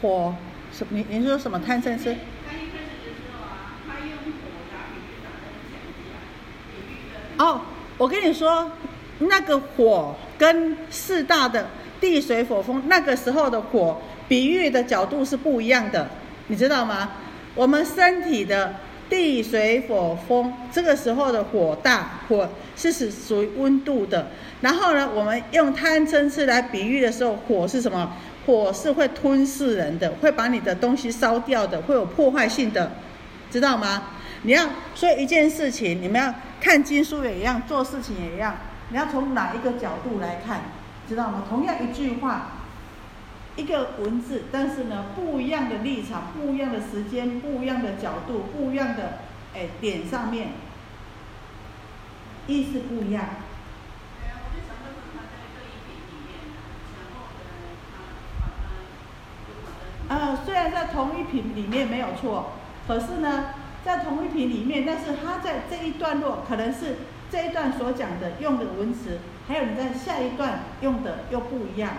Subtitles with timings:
[0.00, 0.34] 火，
[0.72, 2.16] 什你你说什么贪嗔痴？
[7.38, 7.62] 哦，
[7.96, 8.70] 我跟你说，
[9.18, 11.68] 那个火跟四大的
[11.98, 16.10] 地水火风那个时候的火，比喻的角度是不一样的，
[16.48, 17.12] 你知道吗？
[17.54, 18.74] 我们身体的
[19.08, 24.28] 地水火风，这个时候的火大火是是属于温度的。
[24.60, 28.14] 然后呢，我们用贪嗔痴来比喻的时候，火是什么？
[28.50, 32.92] 火是会吞噬人的，会把你的东西烧掉的，会有破坏性的，
[33.50, 34.02] 知道吗？
[34.42, 38.56] 你要说一件事情，你们要看经书也一样，做事情也一样，
[38.88, 40.62] 你要从哪一个角度来看，
[41.08, 41.44] 知道吗？
[41.48, 42.52] 同样一句话，
[43.56, 49.18] 一个文字，但是呢，不一样的立场，不一样的时间，不一样的角度，不一样的
[49.54, 50.48] 哎点上面，
[52.46, 53.24] 意思不一样。
[60.10, 62.50] 呃，虽然在同一品里面没有错，
[62.88, 66.96] 可是呢，在同一品里面，但是它在这一段落可能是
[67.30, 71.92] 这一段所讲的用的文词，还有你在下一段用的又不一样，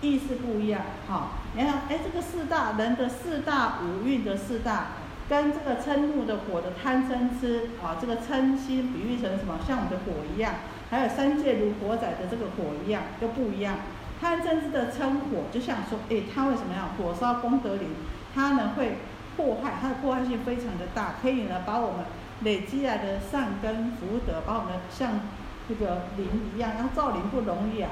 [0.00, 0.82] 意思不一样。
[1.06, 4.88] 好，你看，哎，这个四大人的四大五蕴的四大，
[5.28, 9.60] 跟这个嗔怒的火的贪嗔痴啊，这个嗔心比喻成什么？
[9.64, 10.54] 像我们的火一样，
[10.90, 13.76] 还有三界如火仔的这个火一样，又不一样。
[14.24, 16.88] 贪嗔痴的称火，就像说，哎，他为什么要？
[16.96, 17.88] 火烧功德林，
[18.34, 18.96] 他呢会
[19.36, 22.06] 破坏，他的破坏性非常的大，可以呢把我们
[22.40, 25.20] 累积来的善根福德，把我们像
[25.68, 27.90] 这个林一样，然后造林不容易啊，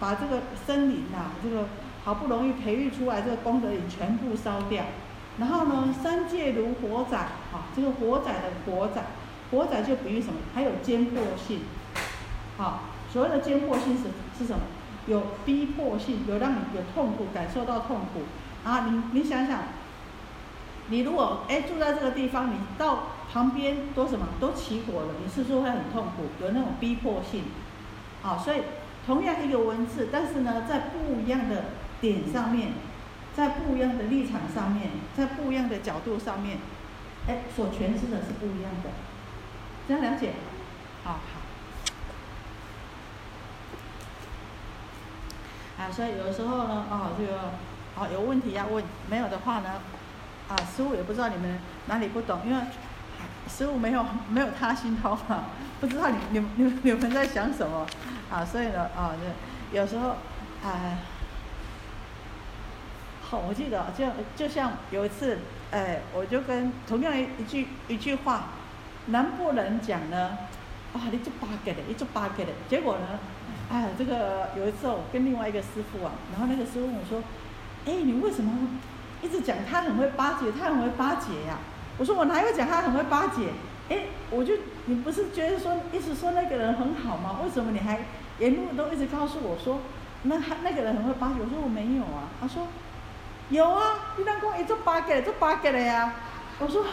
[0.00, 1.68] 把这个森林呐，这个
[2.04, 4.82] 好不容易培育出来这个功德林全部烧掉。
[5.38, 9.00] 然后呢，三界如火仔，啊，这个火仔的火仔，
[9.52, 10.40] 火仔就比喻什么？
[10.52, 11.60] 还有坚迫性，
[12.58, 12.80] 好，
[13.12, 14.58] 所谓的坚迫性是是什么？
[15.10, 18.22] 有逼迫性，有让你有痛苦，感受到痛苦
[18.62, 18.86] 啊！
[18.88, 19.64] 你你想想，
[20.88, 26.26] 你如果哎住在这个地方，你到旁边都什么都起火了，你是不是会很痛苦？
[26.40, 27.42] 有那种逼迫性
[28.22, 28.38] 啊！
[28.38, 28.62] 所以
[29.04, 31.64] 同样一个文字，但是呢，在不一样的
[32.00, 32.72] 点上面，
[33.34, 36.58] 在不一样的立场上面，在不一样的角度上面，
[37.26, 38.90] 哎，所诠释的是不一样的，
[39.88, 40.30] 这样了解？
[41.02, 41.39] 好好。
[45.80, 47.38] 啊，所以有时候呢，啊，这个，
[47.98, 49.80] 啊，有问题要问，没有的话呢，
[50.46, 52.62] 啊，师傅也不知道你们哪里不懂，因为
[53.48, 55.44] 师傅没有没有他心通啊，
[55.80, 57.86] 不知道你你你你们在想什么，
[58.30, 59.14] 啊，所以呢，啊，
[59.72, 60.10] 就有时候，
[60.62, 60.98] 啊，
[63.22, 64.04] 好，我记得就
[64.36, 65.38] 就像有一次，
[65.70, 68.48] 哎，我就跟同样一一句一句话，
[69.06, 70.36] 能不能讲呢？
[70.92, 73.18] 啊，你做八个的，你做八个的，结果呢？
[73.72, 77.22] 哎，这个有一次我跟另外一个师傅啊，然后那个师傅问我说
[77.86, 78.52] ：“哎，你为什么
[79.22, 81.56] 一直讲他很会巴结，他很会巴结呀？”
[81.96, 83.50] 我说：“我哪有讲他很会巴结？
[83.88, 84.54] 哎，我就
[84.86, 87.38] 你不是觉得说一直说那个人很好吗？
[87.44, 88.00] 为什么你还
[88.40, 89.78] 沿路都一直告诉我说
[90.24, 92.66] 那他那个人很会巴结？”我说：“我没有啊。”他说
[93.50, 96.12] ：“有啊，你当公一做巴结，做巴结了呀。”
[96.58, 96.86] 我说：“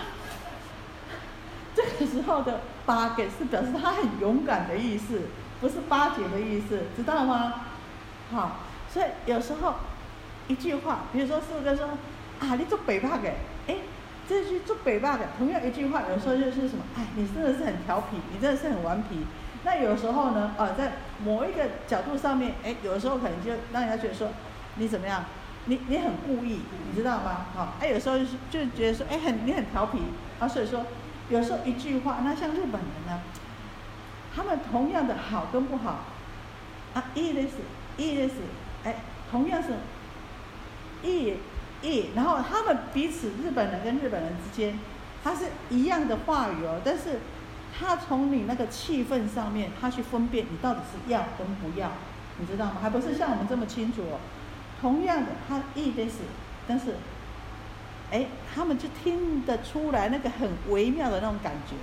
[1.73, 5.21] 这个时候的巴结是表示他很勇敢的意思。”
[5.59, 7.61] 不是巴结的意思，知道吗？
[8.31, 8.57] 好，
[8.91, 9.75] 所以有时候
[10.47, 11.87] 一句话，比如说四哥说
[12.39, 13.29] 啊，你做北霸的，
[13.67, 13.77] 哎，
[14.29, 19.25] 这句做北霸的，同样一句话，有时候就是什么，哎，你真的是很调皮，你真的是很顽皮。
[19.63, 24.29] 那有时候呢，呃，在某一个角度上面，哎，有时候可能就让人家觉得说
[24.75, 25.25] 你怎么样，
[25.65, 27.47] 你你很故意，你知道吗？
[27.55, 29.99] 好，哎，有时候就是就觉得说，哎，很你很调皮
[30.39, 30.85] 啊，所以说
[31.29, 33.19] 有时候一句话，那像日本人呢？
[34.37, 36.01] 他们同样的好跟不好，
[36.93, 37.57] 啊，意思
[37.97, 38.35] 意思，
[38.83, 38.97] 哎，
[39.31, 39.69] 同样是
[41.01, 41.33] 意
[41.81, 44.77] 意，然后他们彼此日本人跟日本人之间，
[45.23, 47.19] 他是一样的话语哦，但是
[47.79, 51.89] 他从你那个气氛上面，他去分辨你到底是要跟不要，
[52.37, 52.77] 你知道吗？
[52.79, 54.19] 还不是像我们这么清楚哦。
[54.79, 56.19] 同样的，他意思，
[56.67, 56.97] 但是，
[58.11, 61.75] 哎，他们就听得出来那个很微妙的那种感觉。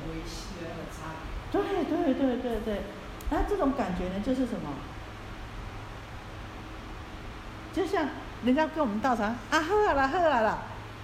[1.62, 2.83] 对对对对对，
[3.31, 4.71] 那这种感觉呢，就是什么？
[7.73, 8.06] 就像
[8.45, 10.59] 人家跟我们道场啊，喝了喝了啦，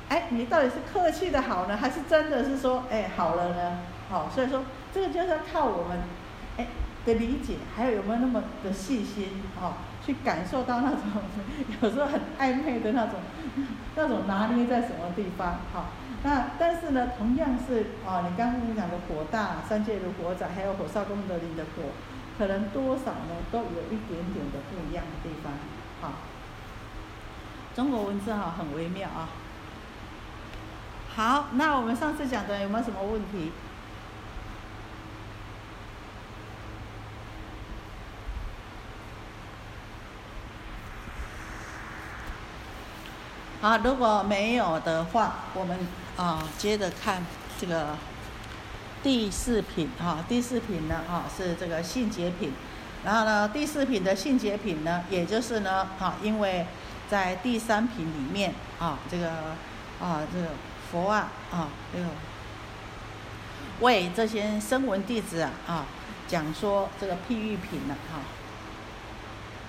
[0.09, 3.79] 哎，你到底是客气的好呢，还是真的是说哎好了呢？
[4.09, 4.63] 好，所以说
[4.93, 5.99] 这个就是要靠我们
[6.57, 6.67] 哎
[7.07, 9.75] 的理解，还有有没有那么的细心哦，
[10.05, 11.01] 去感受到那种
[11.83, 13.21] 有时候很暧昧的那种
[13.95, 15.87] 那种拿捏在什么地方哈。
[16.23, 21.85] 那但是呢，同样是啊，你刚刚讲的火大三界如火仔，还有火烧功德林的火，
[22.37, 25.53] 可能多少呢，都有一点点的不一样的地方。
[26.03, 26.13] 好，
[27.75, 29.29] 中国文字哈很微妙啊。
[31.17, 33.51] 好，那我们上次讲的有没有什么问题？
[43.61, 45.79] 好，如果没有的话，我们
[46.21, 47.25] 啊接着看
[47.59, 47.97] 这个
[49.03, 50.23] 第四品哈。
[50.29, 52.53] 第四品呢啊是这个性洁品，
[53.03, 56.67] 然后呢第四品的性洁品呢，也就是呢啊，因为
[57.09, 59.31] 在第三品里面啊这个
[59.99, 60.49] 啊这个
[60.93, 62.05] 佛啊啊这个
[63.81, 65.87] 为这些声闻弟子啊啊
[66.29, 68.21] 讲说这个譬喻品了哈。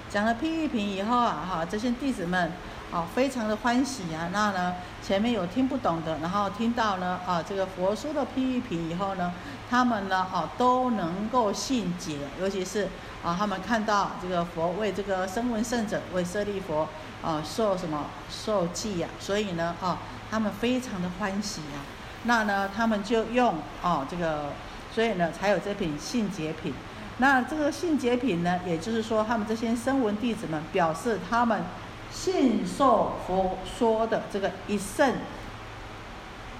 [0.09, 2.51] 讲了譬喻品以后啊哈，这些弟子们。
[2.91, 4.27] 啊，非常的欢喜啊！
[4.33, 9.31] 那呢，前面有听不懂的，然后听到呢，啊，这个佛说的譬喻品以后呢，
[9.69, 12.89] 他们呢，啊，都能够信解，尤其是
[13.23, 16.85] 啊，他们看到这个佛为这个声闻圣者为舍利佛
[17.23, 19.97] 啊受什么受记呀，所以呢，啊，
[20.29, 21.79] 他们非常的欢喜啊。
[22.25, 24.49] 那呢，他们就用啊这个，
[24.93, 26.73] 所以呢，才有这品信解品。
[27.19, 31.63] 那这个信解品呢，也就是说，他们这些声闻弟子们表示他们。
[32.11, 35.13] 信受佛说的这个一圣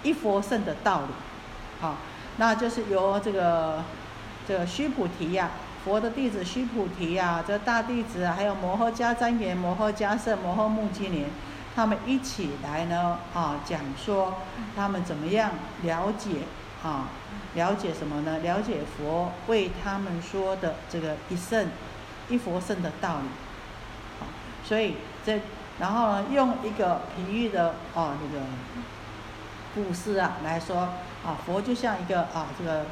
[0.01, 1.07] 一佛圣的道理，
[1.79, 1.97] 好，
[2.37, 3.83] 那就是由这个
[4.47, 5.51] 这个须菩提呀，
[5.83, 11.29] 佛的弟子须菩提呀，这大弟子还有摩诃迦旃延、摩诃迦圣、摩诃目犍连，
[11.75, 14.35] 他们一起来呢啊，讲说
[14.75, 15.51] 他们怎么样
[15.83, 16.29] 了解
[16.81, 17.09] 啊，
[17.53, 18.39] 了解什么呢？
[18.39, 21.67] 了解佛为他们说的这个一圣
[22.29, 23.27] 一佛圣的道理，
[24.19, 24.25] 好，
[24.63, 24.95] 所以。
[25.25, 25.39] 这，
[25.79, 28.45] 然后呢，用一个比喻的哦那个
[29.75, 30.89] 故事啊来说
[31.23, 32.85] 啊，佛就像一个啊这个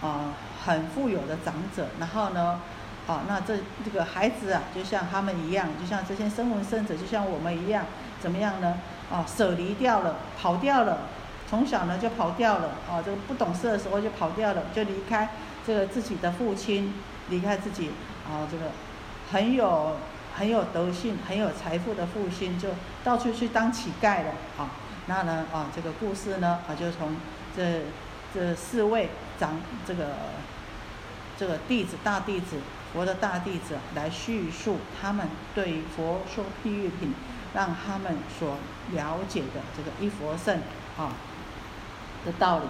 [0.00, 0.34] 啊
[0.64, 2.60] 很富有的长者，然后呢，
[3.06, 7.84] 啊那这这个孩子啊就像他们一样，就像这些声闻圣者，就像我们一样，
[8.20, 8.78] 怎么样呢？
[9.10, 10.98] 啊舍离掉了，跑掉了，
[11.48, 15.30] 从小呢就跑掉了，啊这个不懂事的时候就跑掉了，就离开
[15.66, 16.94] 这个自己的父亲，
[17.28, 17.90] 离开自己
[18.28, 18.66] 啊这个
[19.32, 19.96] 很有。
[20.40, 22.70] 很有德性、很有财富的父亲，就
[23.04, 24.70] 到处去当乞丐了啊。
[25.06, 27.14] 那呢啊，这个故事呢啊，就从
[27.54, 27.82] 这
[28.32, 30.14] 这四位长这个
[31.36, 32.56] 这个弟子、大弟子、
[32.94, 37.12] 佛的大弟子来叙述他们对佛说譬喻品，
[37.52, 38.56] 让他们所
[38.92, 40.58] 了解的这个一佛圣
[40.96, 41.12] 啊
[42.24, 42.64] 的道理。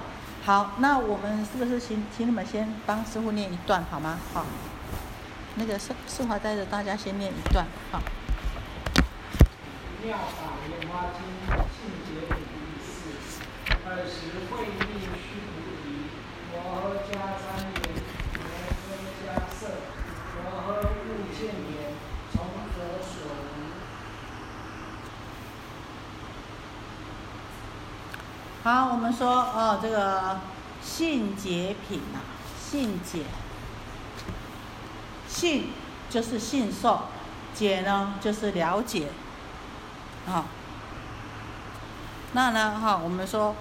[0.45, 4.19] 好，那我们是不是请请你们先帮师傅念一段好吗？
[4.35, 4.45] 好。
[5.57, 8.01] 那个释释华带着大家先念一段，好。
[10.03, 11.21] 妙法莲花经
[11.77, 12.89] 性解品第四。
[13.87, 14.81] 尔时会命
[15.13, 15.85] 须菩提，
[16.53, 17.83] 摩诃迦旃延，
[18.39, 18.41] 摩
[18.87, 18.89] 诃
[19.21, 19.61] 迦摄，
[20.37, 21.37] 摩诃目犍
[21.69, 21.71] 连，
[22.33, 22.73] 从何
[23.03, 23.43] 所闻？
[28.63, 30.41] 好，我们说哦，这个
[30.81, 32.23] 性解品啊，
[32.59, 33.25] 性解。
[35.31, 35.69] 信
[36.11, 37.03] 就是信受，
[37.55, 39.07] 解呢就是了解，
[40.27, 40.45] 啊，
[42.33, 43.55] 那呢哈，我们说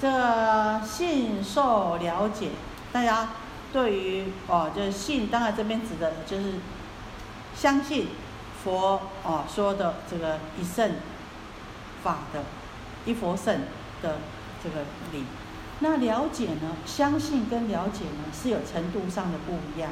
[0.00, 2.48] 这信受了解，
[2.92, 3.28] 大家
[3.74, 6.54] 对于哦，就是信，当然这边指的就是
[7.54, 8.08] 相信
[8.64, 10.92] 佛哦说的这个一圣
[12.02, 12.42] 法的
[13.04, 13.60] 一佛圣
[14.02, 14.16] 的
[14.64, 14.80] 这个
[15.12, 15.24] 理，
[15.80, 19.90] 那了解呢，相信跟了解呢是有程度上的不一样，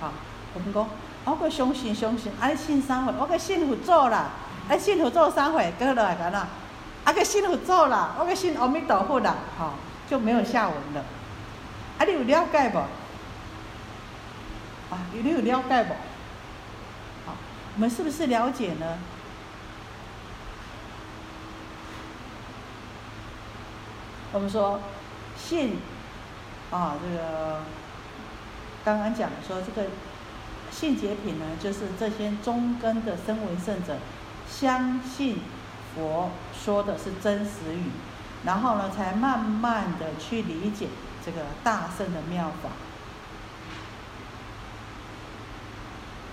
[0.00, 0.12] 好。
[0.54, 0.86] 我们讲，
[1.24, 4.30] 我个相信相信，爱信三回，我个信佛祖啦，
[4.68, 6.46] 爱信佛祖三回，搁落来干呐？
[7.04, 9.70] 啊个信佛祖啦，我个信阿弥陀佛啦，吼，
[10.10, 11.02] 就没有下文了。
[11.98, 12.78] 啊，你有了解不？
[14.94, 15.94] 啊，你有了解不？
[17.24, 17.34] 好，
[17.76, 18.98] 我们是不是了解呢？
[24.32, 24.80] 我们说
[25.36, 25.78] 信
[26.70, 27.60] 啊，这个
[28.84, 29.88] 刚刚讲说这个。
[30.72, 33.98] 信解品呢，就是这些中根的声闻圣者，
[34.50, 35.38] 相信
[35.94, 37.90] 佛说的是真实语，
[38.44, 40.88] 然后呢，才慢慢的去理解
[41.24, 42.70] 这个大圣的妙法。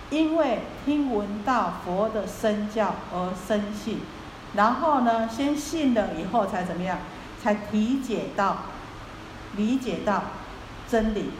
[0.08, 4.00] 因为听闻到佛的身教而生信，
[4.54, 6.98] 然后呢，先信了以后才怎么样？
[7.40, 8.64] 才理解到，
[9.56, 10.24] 理解到
[10.88, 11.30] 真理。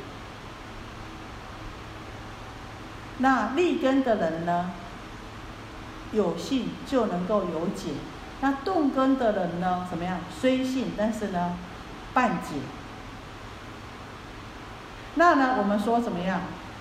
[3.20, 4.70] 那立根的人呢，
[6.12, 7.92] 有信就能够有解；
[8.40, 10.18] 那动根的人呢，怎么样？
[10.40, 11.56] 虽信，但是呢，
[12.14, 12.56] 半解。
[15.16, 16.40] 那呢，我们说怎么样？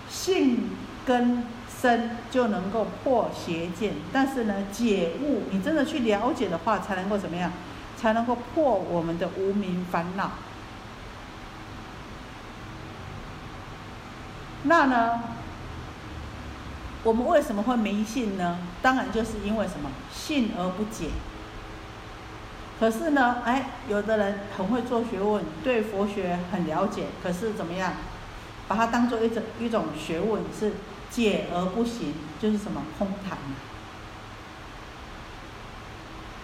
[0.09, 0.69] 信
[1.05, 1.43] 根
[1.81, 7.51] 深就能够破邪见，但是呢，解悟你真的去了解的话，才能够怎么样？
[7.97, 10.31] 才能够破我们的无名烦恼。
[14.63, 15.21] 那呢？
[17.03, 18.59] 我们为什么会迷信呢？
[18.81, 19.89] 当然就是因为什么？
[20.13, 21.09] 信而不解。
[22.77, 27.93] 可是呢，哎，有的人很会做学问，对佛学很了解，可是怎么样？
[28.67, 30.73] 把它当做一种一种学问，是
[31.09, 33.37] 解而不行，就是什么空谈。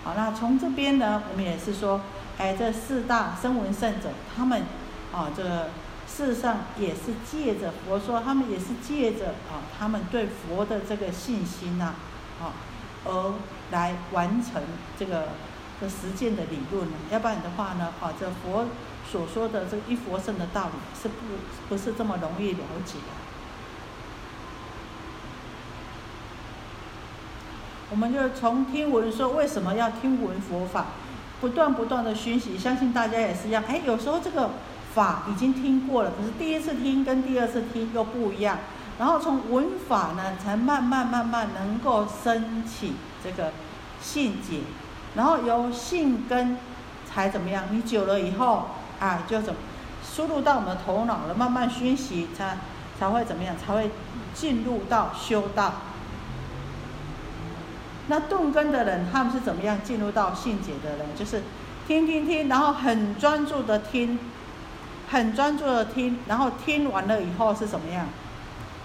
[0.06, 2.00] 好，那从这边呢，我们也是说，
[2.38, 4.64] 哎，这四大声闻圣者，他们，
[5.12, 5.70] 啊，这。
[6.16, 11.94] 事实上也是借着佛说，他们也是借着啊，他们对佛的这个信心呐，
[12.42, 12.56] 啊，
[13.04, 13.34] 而
[13.72, 14.64] 来完成
[14.98, 15.28] 这个
[15.82, 16.96] 的实践的理论呢。
[17.12, 18.66] 要不然的话呢，啊，这佛
[19.12, 21.16] 所说的这一佛圣的道理是不
[21.68, 23.12] 不是这么容易了解的。
[27.90, 30.86] 我们就从听闻说为什么要听闻佛法，
[31.42, 33.62] 不断不断的学习，相信大家也是一样。
[33.68, 34.52] 哎，有时候这个。
[34.96, 38.58] 法已经听过了，可是第一次听跟第二次听又不一样。
[38.98, 43.52] 然后从文法呢，才慢慢慢慢能够升起这个
[44.02, 44.62] 信解，
[45.16, 46.58] 然后由信根
[47.06, 47.66] 才怎么样？
[47.72, 48.70] 你久了以后
[49.02, 49.60] 啊，就怎么
[50.02, 52.58] 输入到我们的头脑了，慢慢学习才
[52.98, 53.54] 才会怎么样？
[53.58, 53.92] 才会
[54.34, 55.74] 进入到修道。
[58.08, 61.08] 那钝根的人，他们是怎么样进入到信解的人？
[61.18, 61.44] 就是
[61.86, 64.18] 听听听，然后很专注的听。
[65.08, 68.08] 很专注的听，然后听完了以后是什么样？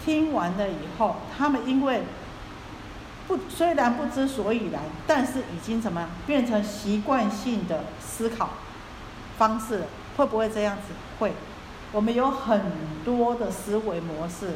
[0.05, 2.03] 听完了以后，他们因为
[3.29, 8.51] 不虽然不知所以然，但是已经怎么样变成习惯性的思考
[9.37, 9.87] 方式了？
[10.17, 10.95] 会不会这样子？
[11.19, 11.33] 会。
[11.93, 12.61] 我们有很
[13.05, 14.53] 多的思维模式，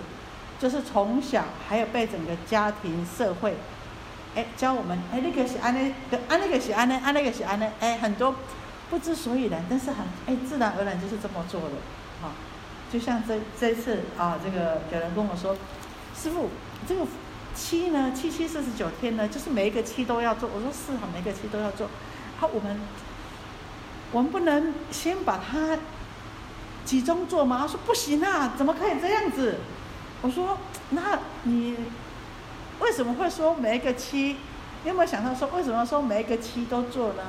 [0.58, 3.56] 就是从小还有被整个家庭社会，
[4.34, 8.34] 哎教我们，哎那个是安那，安那个是安那，安那个是安那，哎很多。
[8.90, 11.76] 不知所以然，但是很哎，自然而然就是这么做的，
[12.22, 12.32] 啊，
[12.92, 15.56] 就像这这次啊，这个有人跟我说，
[16.16, 16.50] 师傅，
[16.86, 17.06] 这个
[17.54, 20.50] 七呢，七七四十九天呢，就是每一个七都要做。
[20.54, 21.88] 我说是哈，每个七都要做。
[22.38, 22.78] 好，我们
[24.12, 25.78] 我们不能先把它
[26.84, 27.58] 集中做吗？
[27.62, 29.56] 他说不行啊，怎么可以这样子？
[30.22, 30.58] 我说
[30.90, 31.76] 那你
[32.80, 34.36] 为什么会说每一个七？
[34.82, 37.22] 你有没有想到说为什么说每一个七都做呢？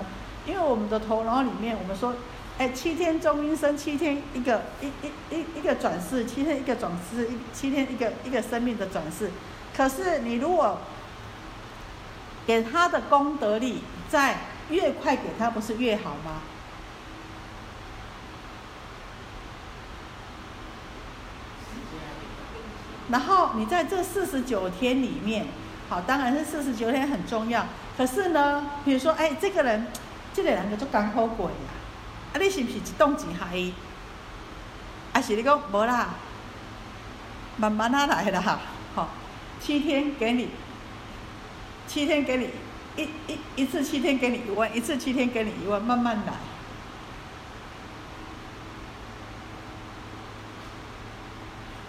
[0.48, 2.14] 因为我们的头脑里面，我们说，
[2.60, 9.32] 哎，七天中阴身，七天一个一一一一个转世，七天一个转世，一七天一个一个生命的转世。
[9.75, 10.78] 可是你如果
[12.46, 14.38] 给他的功德力在
[14.70, 16.42] 越快给他，不是越好吗？
[23.10, 25.48] 然后你在这四十九天里面，
[25.90, 27.66] 好，当然是四十九天很重要。
[27.98, 29.88] 可是呢，比如说，哎，这个人。
[30.36, 31.56] 这个人就做刚好过呀，
[32.34, 33.74] 啊，你是不是一动钱害伊？
[35.13, 36.10] 还是你讲无啦？
[37.56, 38.60] 慢慢啊来啦，
[38.96, 39.08] 吼，
[39.62, 40.50] 七天给你，
[41.88, 42.50] 七天给你
[42.98, 46.34] 一一一次七天给你一万，一次七天给你一万，慢慢来。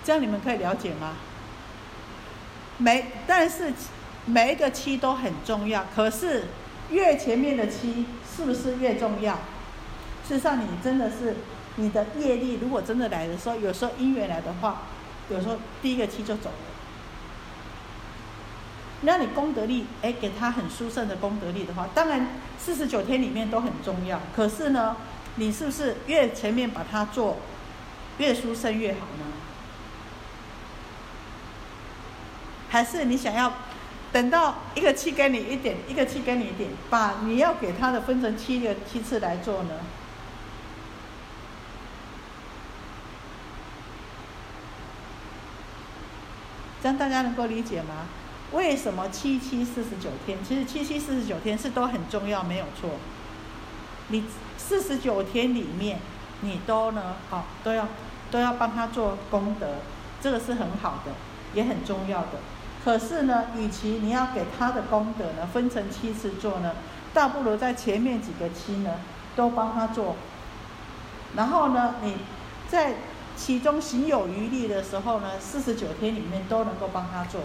[0.05, 1.17] 这样你们可以了解吗？
[2.79, 3.73] 每但是
[4.25, 6.47] 每一个期都很重要，可是
[6.91, 8.07] 越前面的期。
[8.37, 9.35] 是不是越重要？
[10.29, 11.37] 事实上，你真的是
[11.77, 14.83] 你的业力，如果真的来的时候，有时候因缘来的话，
[15.31, 16.57] 有时候第一个期就走了。
[19.03, 22.29] 那你功德力，哎，给他很殊胜的功德力的话，当然
[22.59, 24.21] 四十九天里面都很重要。
[24.35, 24.97] 可是呢，
[25.37, 27.39] 你是不是越前面把它做
[28.19, 29.25] 越殊胜越好呢？
[32.69, 33.53] 还是你想要？
[34.13, 39.75] 等到一个七给你一点，一个七给你一点，把你要给他的分成七个七次来做呢？
[46.83, 48.07] 这样大家能够理解吗？
[48.53, 50.39] 为什么七七四十九天？
[50.47, 52.91] 其实七七四十九天是都很重要，没有错。
[54.09, 54.25] 你
[54.57, 55.99] 四十九天里面，
[56.43, 57.89] 你都呢，好都要
[58.31, 59.79] 都要帮他做功德，
[60.21, 61.13] 这个是很好的，
[61.55, 62.39] 也很重要的。
[62.87, 66.73] 可是呢，与其你要给他的功德呢分成七次做呢，
[67.13, 69.01] 倒不如在前面几个期呢
[69.35, 70.15] 都帮他做，
[71.35, 72.19] 然后呢，你
[72.69, 72.95] 在
[73.37, 77.41] 其中行有余力的时候呢，四十九天里面都能够帮他做，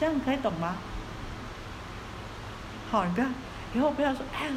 [0.00, 0.76] 这样可以懂吗？
[2.90, 3.26] 好，你不要
[3.74, 4.50] 以后不要说，哎，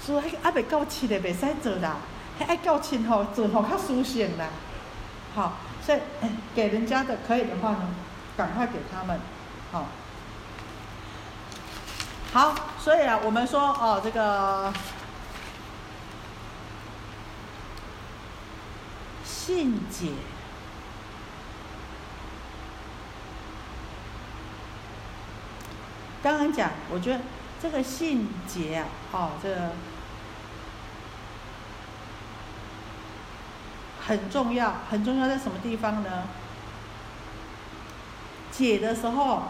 [0.00, 1.96] 说还阿未够七的，未使做啦，
[2.38, 4.46] 还爱够七吼做吼较舒适啦。
[5.34, 5.98] 好，所以
[6.54, 7.88] 给人家的可以的话呢，
[8.36, 9.20] 赶快给他们，
[9.72, 9.86] 好。
[12.32, 14.72] 好，所以啊，我们说哦，这个
[19.24, 20.12] 信解，
[26.22, 27.20] 刚刚讲，我觉得
[27.60, 29.72] 这个信解啊，哦，这个
[34.10, 36.24] 很重要，很重要在什么地方呢？
[38.50, 39.42] 解的时候，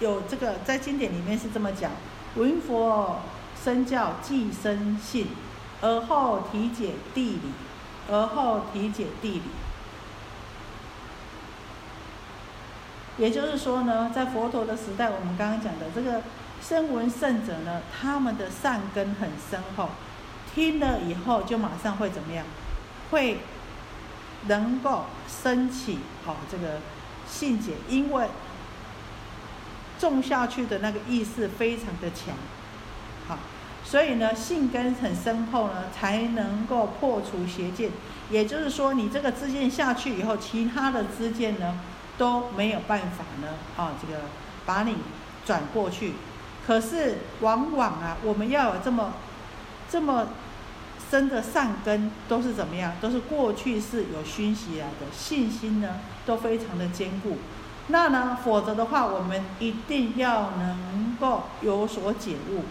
[0.00, 1.92] 有这个在经典里面是这么讲。
[2.34, 3.20] 闻佛
[3.62, 5.28] 身教即生信，
[5.80, 7.52] 而后体解地理，
[8.10, 9.42] 而后体解地理。
[13.18, 16.22] 也就是说呢，在佛陀的时代，我们刚刚讲的这个
[16.60, 19.90] 声闻圣者呢，他们的善根很深厚，
[20.52, 22.44] 听了以后就马上会怎么样？
[23.12, 23.38] 会
[24.46, 26.78] 能够升起哦这个
[27.28, 28.28] 信解，因为。
[29.98, 32.34] 种下去的那个意识非常的强，
[33.28, 33.38] 好，
[33.84, 37.88] 所以呢，性根很深厚呢，才能够破除邪见。
[38.28, 41.78] 也就是说，你这个支箭下去以后，其他的支箭呢
[42.18, 44.22] 都没有办法呢，啊，这个
[44.66, 44.96] 把你
[45.46, 46.14] 转过去。
[46.66, 49.12] 可是往往啊，我们要有这么
[49.88, 50.26] 这么
[51.12, 52.94] 真的善根，都是怎么样？
[52.98, 57.36] 都是过去是有熏习来的，信心呢都非常的坚固。
[57.88, 58.38] 那呢？
[58.42, 62.64] 否则的话，我们一定要能够有所解悟。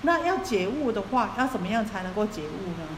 [0.00, 2.88] 那要解悟的话，要怎么样才能够解悟呢？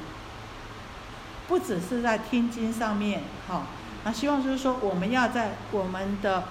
[1.49, 3.64] 不只是在听经上面，哈，
[4.04, 6.44] 那希望就是说，我们要在我们的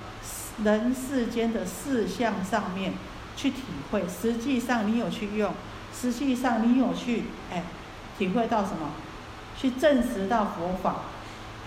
[0.65, 2.95] 人世间的事项上面
[3.39, 4.03] 去体会。
[4.09, 5.53] 实际上，你有去用，
[5.97, 7.63] 实际上你有去，哎，
[8.17, 8.91] 体会到什么？
[9.57, 10.89] 去证实到佛法。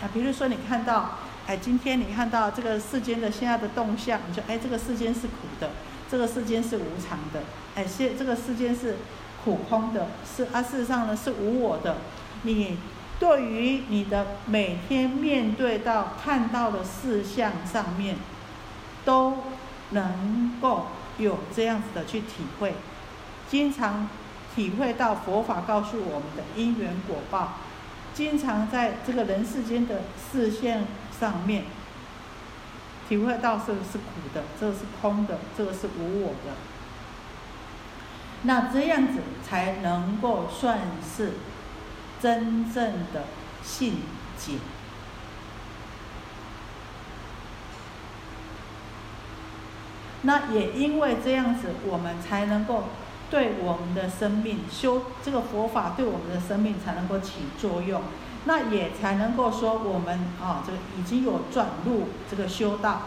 [0.02, 1.12] 啊，比如说你看到，
[1.47, 5.70] 哎，今天你看到这个世间的现在的动向，你说，哎，这个世间是苦的，
[6.11, 7.40] 这个世间是无常的，
[7.75, 8.97] 哎，现这个世间是
[9.42, 11.97] 苦空的，是啊，事实上呢是无我的。
[12.42, 12.77] 你
[13.18, 18.16] 对于你的每天面对到看到的事项上面，
[19.05, 19.38] 都
[19.90, 22.75] 能够有这样子的去体会，
[23.48, 24.09] 经常
[24.55, 27.55] 体会到佛法告诉我们的因缘果报。
[28.14, 30.87] 经常在这个人世间的视线
[31.18, 31.64] 上面，
[33.09, 36.53] 体会到这个是苦的，这个是空的，这个是无我的。
[38.42, 40.81] 那这样子才能够算
[41.16, 41.33] 是
[42.20, 43.25] 真正的
[43.62, 44.01] 信
[44.37, 44.59] 解。
[50.23, 52.85] 那也因为这样子，我们才能够。
[53.33, 58.03] 对我们的生命修这个佛法，对我们的生命才能够起作用，
[58.45, 63.01] 那也才能够说我们啊，这个已经有转入这个修道。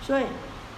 [0.00, 0.26] 所以，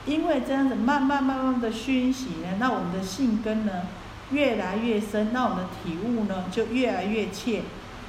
[0.06, 3.82] 因为这样子慢慢慢慢的熏习呢，那我们的性根呢
[4.30, 7.60] 越来越深，那我们的体悟呢就越来越切。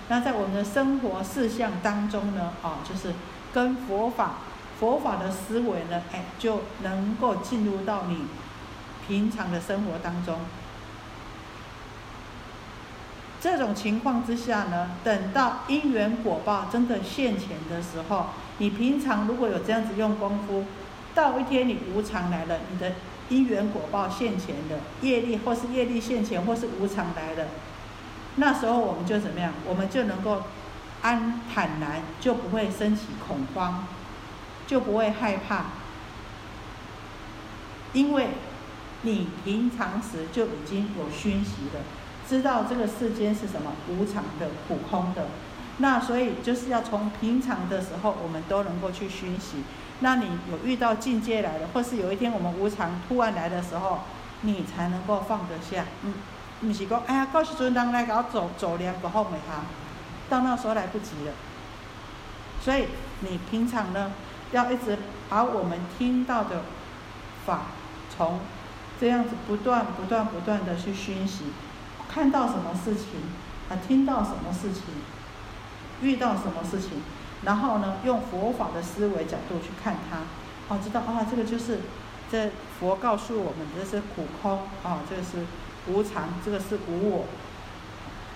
[0.09, 3.13] 那在我们的生活事项当中呢，啊，就是
[3.53, 4.35] 跟佛法、
[4.79, 8.25] 佛法的思维呢，哎，就能够进入到你
[9.07, 10.39] 平常的生活当中。
[13.39, 20.65] 这种情况之下呢，等到因缘果报真的现前的时候，你平常如果有这样子用功夫，
[21.13, 22.93] 到一天你无常来了，你的
[23.29, 27.45] 因缘果报现前的业力，或是业力现前，或是无常来了。
[28.39, 29.51] 那时候我们就怎么样？
[29.65, 30.43] 我们就能够
[31.01, 33.85] 安坦然，就不会升起恐慌，
[34.67, 35.65] 就不会害怕，
[37.93, 38.29] 因为
[39.01, 41.81] 你平常时就已经有熏习了，
[42.29, 45.25] 知道这个世间是什么无常的、苦空的。
[45.79, 49.63] 那所以就是要从平常的时候，我们都能够去熏习。
[50.01, 54.01] 那你有遇到境界来了，或是有一天我们无常突然来的时候，
[54.41, 56.13] 你才能够放得下，嗯。
[56.59, 59.65] 不是讲，哎呀，到时阵人来搞走走两个后悔哈，
[60.27, 61.33] 到那时候来不及了。
[62.59, 62.87] 所以
[63.19, 64.11] 你平常呢，
[64.51, 64.97] 要一直
[65.29, 66.63] 把我们听到的
[67.45, 67.61] 法，
[68.09, 68.39] 从
[68.99, 71.45] 这样子不断、不断、不断的去熏习，
[72.09, 73.05] 看到什么事情，
[73.69, 74.83] 啊，听到什么事情，
[76.01, 77.03] 遇到什么事情，
[77.43, 80.17] 然后呢，用佛法的思维角度去看它，
[80.73, 81.81] 哦，知道啊，这个就是
[82.31, 85.45] 这佛告诉我们这是苦空啊，这是。
[85.87, 87.25] 无常，这个是无我。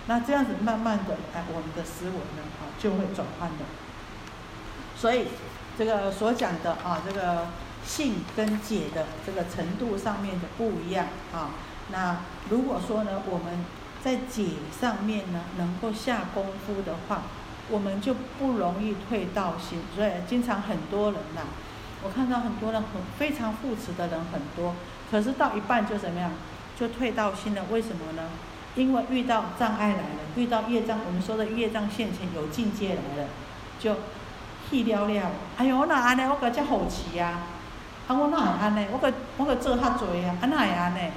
[0.08, 3.66] 那这样子慢慢的，哎，我们的思维呢，啊，就会转换的。
[4.96, 5.28] 所以，
[5.78, 7.48] 这个所讲的啊，这个
[7.86, 11.52] 性跟解的这个程度上面的不一样啊。
[11.92, 12.18] 那
[12.50, 13.66] 如果说呢，我们
[14.04, 14.48] 在解
[14.80, 17.24] 上面呢能够下功夫的话，
[17.70, 19.80] 我们就不容易退道心。
[19.96, 21.42] 所以经常很多人呐，
[22.04, 24.74] 我看到很多人很非常护持的人很多，
[25.10, 26.32] 可是到一半就怎么样，
[26.82, 27.62] 就退到心了。
[27.70, 28.24] 为什么呢？
[28.74, 33.30] 因为遇到障碍来了，遇到业障，我们说的业障现前有境界来了，
[33.80, 33.98] 就
[34.68, 35.32] 气了了。
[35.58, 36.22] 哎呦，我哪安尼？
[36.24, 37.42] 我个只好奇呀！
[38.08, 38.88] 啊，我哪会安尼？
[38.92, 41.12] 我个我个做较多呀，啊哪会安尼？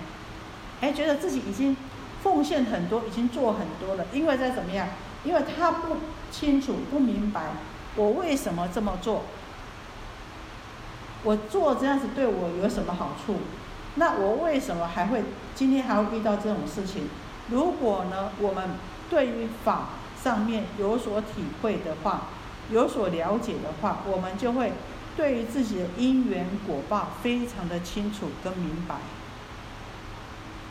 [0.83, 1.74] 哎，觉得自己已经
[2.22, 4.05] 奉献很多，已经做很多了。
[4.12, 4.87] 因为在怎么样？
[5.24, 5.96] 因为他不
[6.31, 7.40] 清楚、不明白
[7.96, 9.22] 我为什么这么做，
[11.22, 13.38] 我做这样子对我有什么好处？
[13.96, 15.22] 那我为什么还会
[15.54, 17.09] 今天还会遇到这种事情？
[17.50, 18.70] 如果呢，我们
[19.09, 19.88] 对于法
[20.22, 22.22] 上面有所体会的话，
[22.70, 24.72] 有所了解的话，我们就会
[25.16, 28.96] 对于自己的因缘果报非常的清楚跟明白。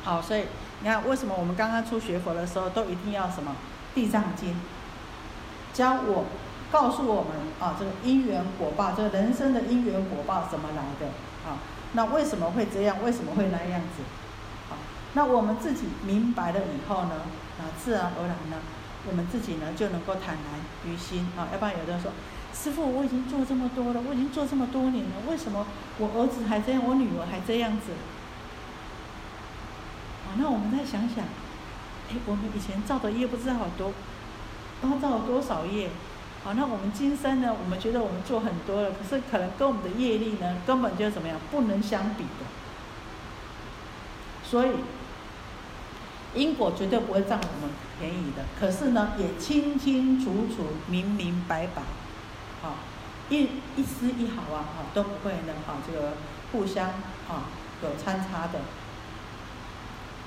[0.03, 0.45] 好，所以
[0.81, 3.51] 你看，为什么我们刚刚出学佛的时候都一定要什么
[3.95, 4.49] 《地藏经》，
[5.71, 6.25] 教我
[6.71, 7.31] 告诉我们
[7.61, 11.07] 啊，这个因缘果报，这个人生的因缘果报怎么来的
[11.47, 11.55] 啊？
[11.93, 12.97] 那为什么会这样？
[13.03, 14.03] 为什么会那样子？
[14.69, 14.75] 好
[15.13, 17.21] 那我们自己明白了以后呢，
[17.59, 18.57] 啊，自然而然呢，
[19.07, 20.45] 我们自己呢就能够坦然
[20.91, 21.47] 于心啊。
[21.51, 22.11] 要不然有的人说，
[22.51, 25.67] 师傅，我已经做这么多了，我已经做这么多年了，为什么
[25.99, 27.91] 我儿子还这样，我女儿还这样子？
[30.25, 31.23] 啊，那我们再想想，
[32.09, 33.93] 哎，我们以前造的业不知道好多，
[34.81, 35.91] 然后造了多少业？
[36.43, 42.45] 好，那我们今生呢，我们觉得我们做很多了，可是可能跟我们的业力呢，根本就怎么样，不能相比的。
[44.43, 44.71] 所以。
[46.35, 51.83] 因果绝对不会占我们便宜的，可是呢，也清清楚楚、明明白白，
[52.59, 52.73] 好，
[53.29, 53.43] 一
[53.75, 56.13] 一丝一毫啊，哈都不会呢，啊，这个
[56.51, 56.87] 互相
[57.29, 57.45] 啊
[57.83, 58.61] 有参差的。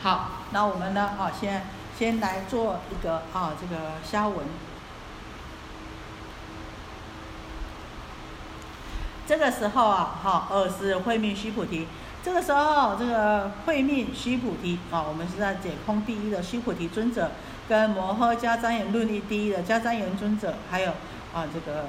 [0.00, 1.66] 好，那我们呢，啊，先
[1.98, 4.46] 先来做一个啊这个消文。
[9.26, 11.86] 这个时候啊，哈，二是慧命须菩提。
[12.22, 17.30] 这个时候，这个慧命须菩提啊，我们是在解空第一的须菩提尊者，
[17.68, 20.90] 跟摩诃迦旃延论第一的迦旃延尊者，还有
[21.32, 21.86] 啊这个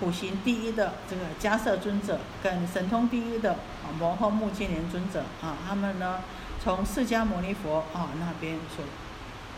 [0.00, 6.20] 苦行第一的这个迦摄尊者，跟神通第一的啊摩诃目犍连尊者啊，他们呢
[6.62, 8.84] 从释迦牟尼佛啊那边所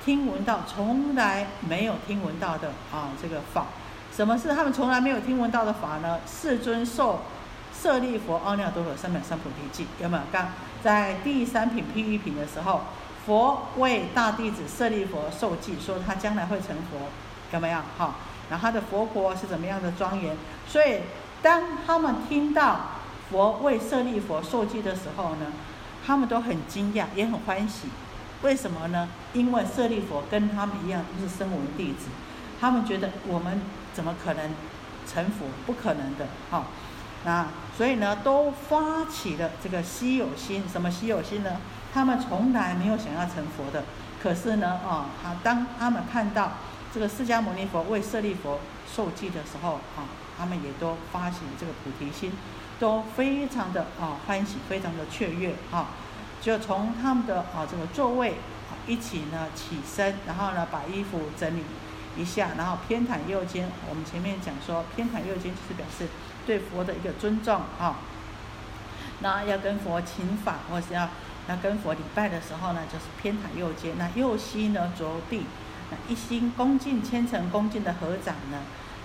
[0.05, 3.67] 听闻到从来没有听闻到的啊这个法，
[4.17, 6.19] 什么是他们从来没有听闻到的法呢？
[6.27, 7.21] 世尊受。
[7.79, 10.23] 舍利佛阿耨多罗三藐三菩提记有没有？
[10.33, 10.49] 刚
[10.83, 12.81] 在第三品譬喻品的时候，
[13.27, 17.11] 佛为大弟子舍利佛受记，说他将来会成佛，
[17.53, 17.79] 有没有？
[17.99, 18.15] 好，
[18.49, 20.35] 然后他的佛国是怎么样的庄严？
[20.67, 21.01] 所以
[21.43, 22.93] 当他们听到
[23.31, 25.53] 佛为舍利佛受记的时候呢，
[26.07, 27.89] 他们都很惊讶，也很欢喜。
[28.41, 29.07] 为什么呢？
[29.35, 32.07] 因为舍利佛跟他们一样都是声闻弟子，
[32.59, 33.61] 他们觉得我们
[33.97, 34.51] 怎么可能
[35.11, 35.47] 成佛？
[35.65, 36.67] 不可能的，好。
[37.25, 40.63] 那所以呢，都发起了这个稀有心。
[40.71, 41.57] 什么稀有心呢？
[41.95, 43.85] 他们从来没有想要成佛的。
[44.23, 46.53] 可是呢，啊，他当他们看到
[46.93, 50.05] 这个释迦牟尼佛为舍利佛受记的时候，啊，
[50.39, 52.31] 他们也都发起这个菩提心，
[52.79, 55.89] 都非常的啊欢喜，非常的雀跃啊。
[56.41, 58.35] 就从他们的啊这个座位
[58.87, 61.63] 一起呢起身，然后呢把衣服整理
[62.17, 63.69] 一下，然后偏袒右肩。
[63.89, 66.09] 我们前面讲说，偏袒右肩就是表示。
[66.47, 67.97] 对佛的一个尊重啊，
[69.19, 71.09] 那要跟佛请法，或是要
[71.49, 75.45] 要跟佛礼拜的时候呢，就是偏袒右肩，那右膝呢着地，
[75.91, 78.59] 那一心恭敬虔诚恭敬的合掌呢，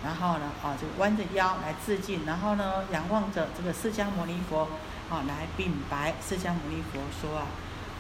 [0.03, 4.67] 然后呢啊就弯着腰来致敬，然后呢仰望着这个释迦牟尼佛
[5.09, 7.47] 啊来禀白，释迦牟尼佛说啊，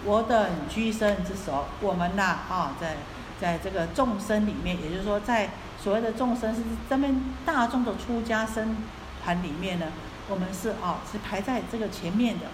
[0.05, 2.97] 我等居生之首，我们呐啊在
[3.41, 5.49] 在这个众生里面，也就是说在
[5.81, 8.77] 所谓的众生是咱们大众的出家生。
[9.23, 9.85] 团里面呢，
[10.29, 12.47] 我们是哦，是排在这个前面的，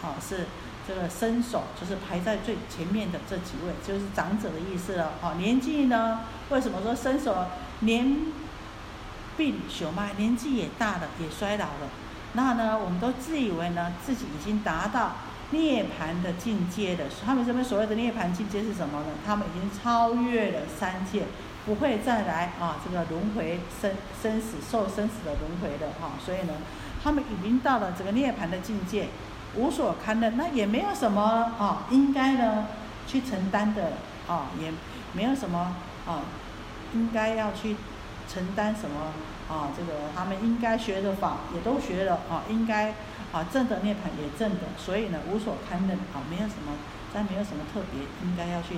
[0.00, 0.46] 好是
[0.88, 5.12] 这个身手，就是排在最前面的这几位，就是长者的意思了。
[5.20, 7.44] 好，年纪呢，为什么说身手？
[7.80, 8.16] 年
[9.36, 11.90] 病朽迈，年纪也大了，也衰老了。
[12.32, 15.16] 那呢，我们都自以为呢，自己已经达到
[15.54, 17.04] 涅槃的境界的。
[17.24, 19.06] 他们这边所谓的涅槃境界是什么呢？
[19.24, 21.22] 他们已经超越了三界。
[21.66, 23.90] 不会再来啊，这个轮回生
[24.22, 26.52] 生死受生死的轮回的哈，所以呢，
[27.02, 29.08] 他们已经到了这个涅槃的境界，
[29.54, 31.22] 无所堪任，那也没有什么
[31.58, 32.66] 啊，应该呢
[33.06, 33.94] 去承担的
[34.28, 34.70] 啊，也
[35.14, 35.74] 没有什么
[36.06, 36.20] 啊，
[36.92, 37.76] 应该要去
[38.28, 39.14] 承担什么
[39.48, 42.92] 啊，这个他们应该学的法也都学了啊，应该
[43.34, 46.72] 啊正的涅槃也正的，所以呢无所堪任啊，没有什么，
[47.12, 48.76] 但没有什么特别应该要去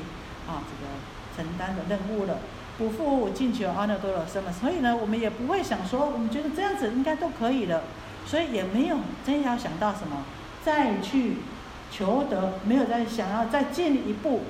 [0.48, 0.88] 啊这个
[1.36, 2.38] 承担的任务了。
[2.78, 7.84] 不负进求阿耨多罗三嘛，所以呢，我们也不会想说，我们觉得这样子应该都可以了，
[8.26, 10.24] 所以也没有真要想到什么
[10.62, 11.38] 再去
[11.90, 14.42] 求得，没有再想要再进一步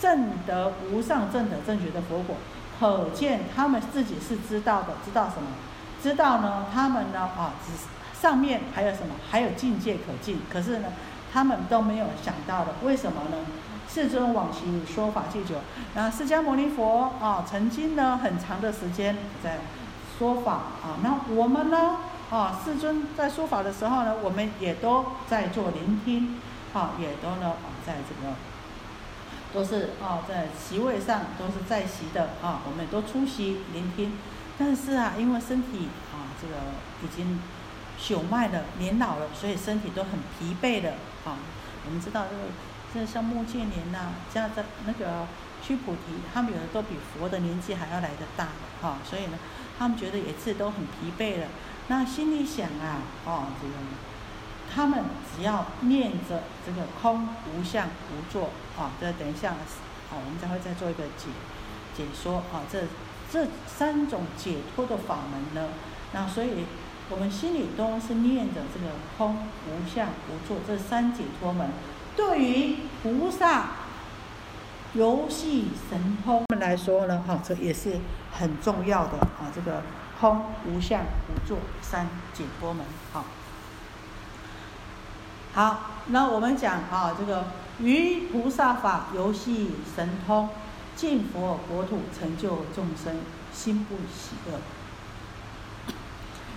[0.00, 2.36] 证得无上正等正觉的佛果。
[2.78, 5.48] 可见他们自己是知道的，知道什么？
[6.00, 6.66] 知道呢？
[6.72, 7.18] 他们呢？
[7.18, 7.72] 啊，只
[8.20, 9.14] 上面还有什么？
[9.30, 10.88] 还有境界可进，可是呢，
[11.32, 13.36] 他们都没有想到的，为什么呢？
[13.88, 15.54] 世尊往昔说法既久，
[15.94, 19.60] 那释迦牟尼佛啊，曾经呢很长的时间在
[20.18, 20.52] 说法
[20.82, 21.00] 啊。
[21.02, 21.96] 那我们呢
[22.30, 26.36] 啊，世尊在说法的时候呢，我们也都在做聆听
[26.74, 28.34] 啊，也都呢啊，在这个
[29.54, 34.12] 都是啊，在席位上都是在席的啊，我们都出席聆听。
[34.58, 36.54] 但是啊，因为身体啊，这个
[37.02, 37.40] 已经
[38.00, 40.90] 朽迈了，年老了，所以身体都很疲惫的
[41.24, 41.36] 啊。
[41.86, 42.42] 我们知道这个。
[42.90, 45.26] 这像穆建连呐，像这那个
[45.62, 48.48] 须菩提，他们有的都比佛的年纪还要来得大
[48.80, 49.38] 哈，所以呢，
[49.78, 51.48] 他们觉得也是都很疲惫了。
[51.88, 53.74] 那心里想啊，哦，这个
[54.74, 55.04] 他们
[55.36, 61.28] 只要念着这个空无相无作啊，这等一下啊，我们才会再做一个解
[61.94, 62.84] 解说啊，这
[63.30, 65.68] 这三种解脱的法门呢，
[66.12, 66.64] 那所以
[67.10, 71.70] 我们心里都是念着这个空无相无作这三解脱门。
[72.14, 73.68] 对于菩萨
[74.92, 77.98] 游戏神通们来说呢，哈，这也是
[78.32, 79.50] 很重要的啊。
[79.54, 79.82] 这个
[80.20, 83.24] 空无相无作三解脱门，好。
[85.54, 87.46] 好，那我们讲啊，这个
[87.80, 90.50] 于菩萨法游戏神通，
[90.94, 93.16] 进佛国土，成就众生
[93.52, 94.58] 心不喜恶。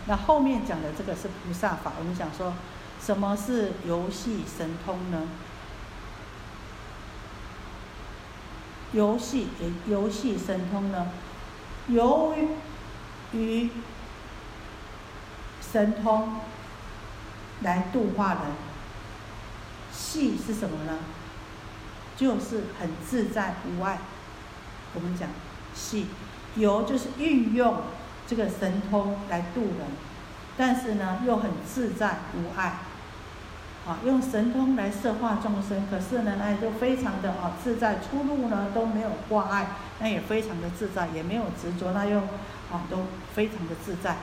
[0.07, 2.53] 那后面讲的这个是菩萨法，我们讲说
[2.99, 5.27] 什么是游戏神通呢？
[8.93, 9.47] 游戏
[9.87, 11.07] 游戏神通呢？
[11.87, 12.35] 由
[13.31, 13.69] 于
[15.61, 16.35] 神通
[17.61, 18.41] 来度化人，
[19.91, 20.97] 戏是什么呢？
[22.17, 23.99] 就是很自在无碍。
[24.93, 25.29] 我们讲
[25.73, 26.07] 戏，
[26.55, 27.81] 游就是运用
[28.31, 29.87] 这个神通来度人，
[30.55, 32.77] 但是呢又很自在无碍。
[33.85, 39.67] 啊，用神通来摄化众生，可是呢，那就非常的啊自在，出路呢都没有挂碍，
[39.99, 42.19] 那也非常的自在，也没有执着，那又
[42.71, 42.99] 啊都
[43.33, 44.15] 非常的自在。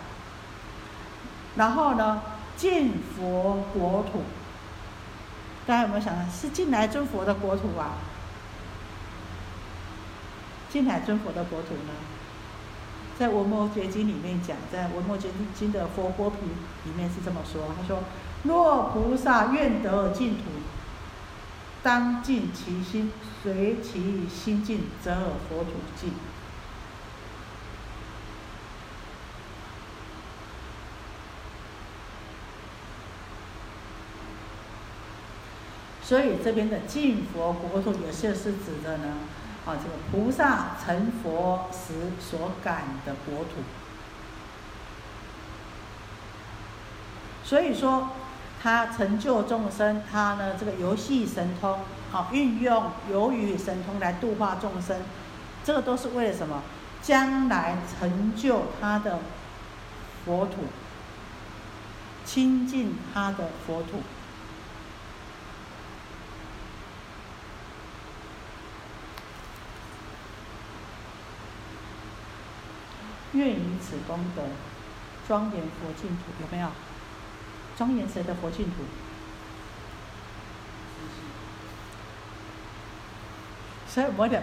[1.56, 2.22] 然后呢，
[2.56, 4.22] 进佛国土，
[5.66, 7.98] 大家有没有想到是进来尊佛的国土啊？
[10.70, 11.92] 进来尊佛的国土呢，
[13.18, 16.40] 在《文摩诘经》里面讲，在《文摩诘经》的佛国品
[16.84, 18.02] 里面是这么说，他说。
[18.44, 20.44] 若菩萨愿得净土，
[21.82, 23.10] 当尽其心，
[23.42, 25.12] 随其心尽，则
[25.48, 26.12] 佛土尽。
[36.00, 39.14] 所以这边的净佛国土，有些是指的呢，
[39.68, 43.60] 啊，这个菩萨成佛时所感的国土。
[47.44, 48.08] 所以说。
[48.60, 51.78] 他成就众生，他呢这个游戏神通，
[52.10, 55.00] 好运用游语神通来度化众生，
[55.62, 56.60] 这个都是为了什么？
[57.00, 59.20] 将来成就他的
[60.24, 60.64] 佛土，
[62.24, 64.00] 亲近他的佛土。
[73.32, 74.42] 愿以此功德，
[75.26, 76.68] 庄严佛净土，有没有？
[77.76, 78.82] 庄严谁的佛净土？
[83.88, 84.42] 所以我念，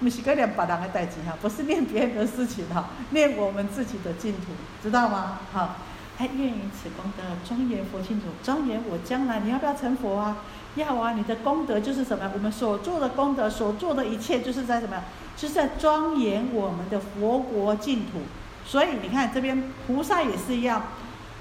[0.00, 4.52] 不是个念别人的代志哈，不是念别人的事情哈，念我们自己的净土，
[4.82, 5.40] 知道吗？
[5.52, 5.76] 哈，
[6.16, 10.38] 还愿以此功德庄严佛净土，庄严我将来，你要不要成佛啊？
[10.76, 11.12] 要啊！
[11.12, 12.30] 你的功德就是什么？
[12.34, 15.02] 我们所做的功德，所做的一切，就是在什么？
[15.36, 18.20] 就是在庄严我们的佛国净土。
[18.64, 20.82] 所以你看这边菩萨也是一样，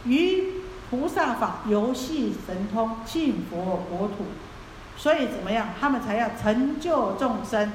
[0.05, 0.61] 于。
[0.89, 4.25] 菩萨法游戏神通进佛国土，
[4.95, 5.69] 所以怎么样？
[5.79, 7.71] 他们才要成就众生，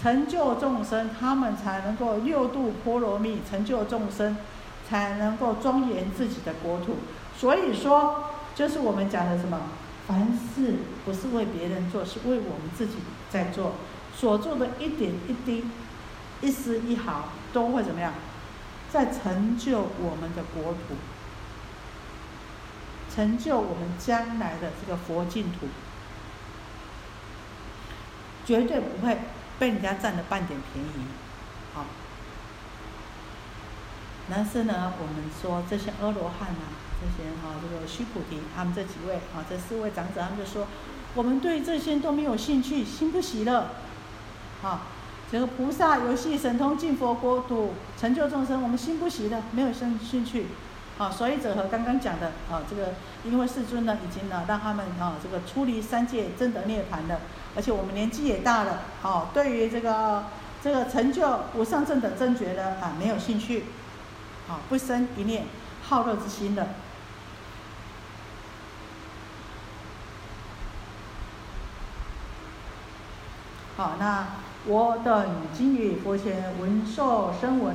[0.00, 4.36] 成就众生，他们才能够六度波罗蜜，成就众生，
[4.88, 6.98] 才能够庄严自己的国土。
[7.36, 9.60] 所以说，就是我们讲的什么？
[10.06, 12.94] 凡事不是为别人做，是为我们自己
[13.30, 13.74] 在做。
[14.14, 15.64] 所做的一点一滴、
[16.40, 18.12] 一丝一毫，都会怎么样？
[18.90, 20.96] 在成就我们的国土，
[23.14, 25.66] 成就我们将来的这个佛净土，
[28.44, 29.18] 绝对不会
[29.58, 31.06] 被人家占了半点便宜，
[31.72, 31.86] 好。
[34.30, 40.66] 但是呢，我们说这些阿罗汉啊，这些哈，这个须菩提，他们这几位啊，这四位长者，他们就说，
[41.14, 43.66] 我们对这些都没有兴趣，心不喜乐，
[44.62, 44.82] 啊，
[45.30, 50.46] 这个菩萨游戏神通进佛国土，成就众生，我们心不喜乐，没有兴兴趣，
[50.96, 57.20] 啊，所以者和刚刚讲的啊，这个因为世尊呢，已经呢让他们啊，这个出离三界，真得涅槃了，
[57.54, 60.24] 而且我们年纪也大了，啊，对于这个
[60.62, 63.64] 这个成就无上正等正觉呢，啊，没有兴趣。
[64.48, 65.44] 啊，不生一念
[65.82, 66.68] 好乐之心的。
[73.76, 74.26] 好，那
[74.66, 77.74] 我等今于佛前闻受声闻，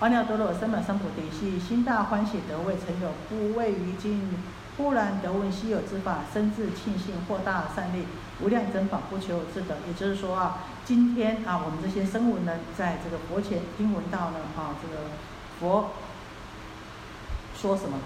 [0.00, 4.38] 阿耨多罗三藐三菩提，悉心大欢喜得未成有，不畏于今。
[4.76, 8.06] 忽然得闻稀有之法，深自庆幸，获大善利，
[8.40, 9.76] 无量珍宝，不求自得。
[9.86, 15.04] 也就是说啊，今天啊，我们这些声闻人在这个佛前听闻到了啊，这个。
[15.60, 15.90] 佛
[17.54, 17.98] 说什么？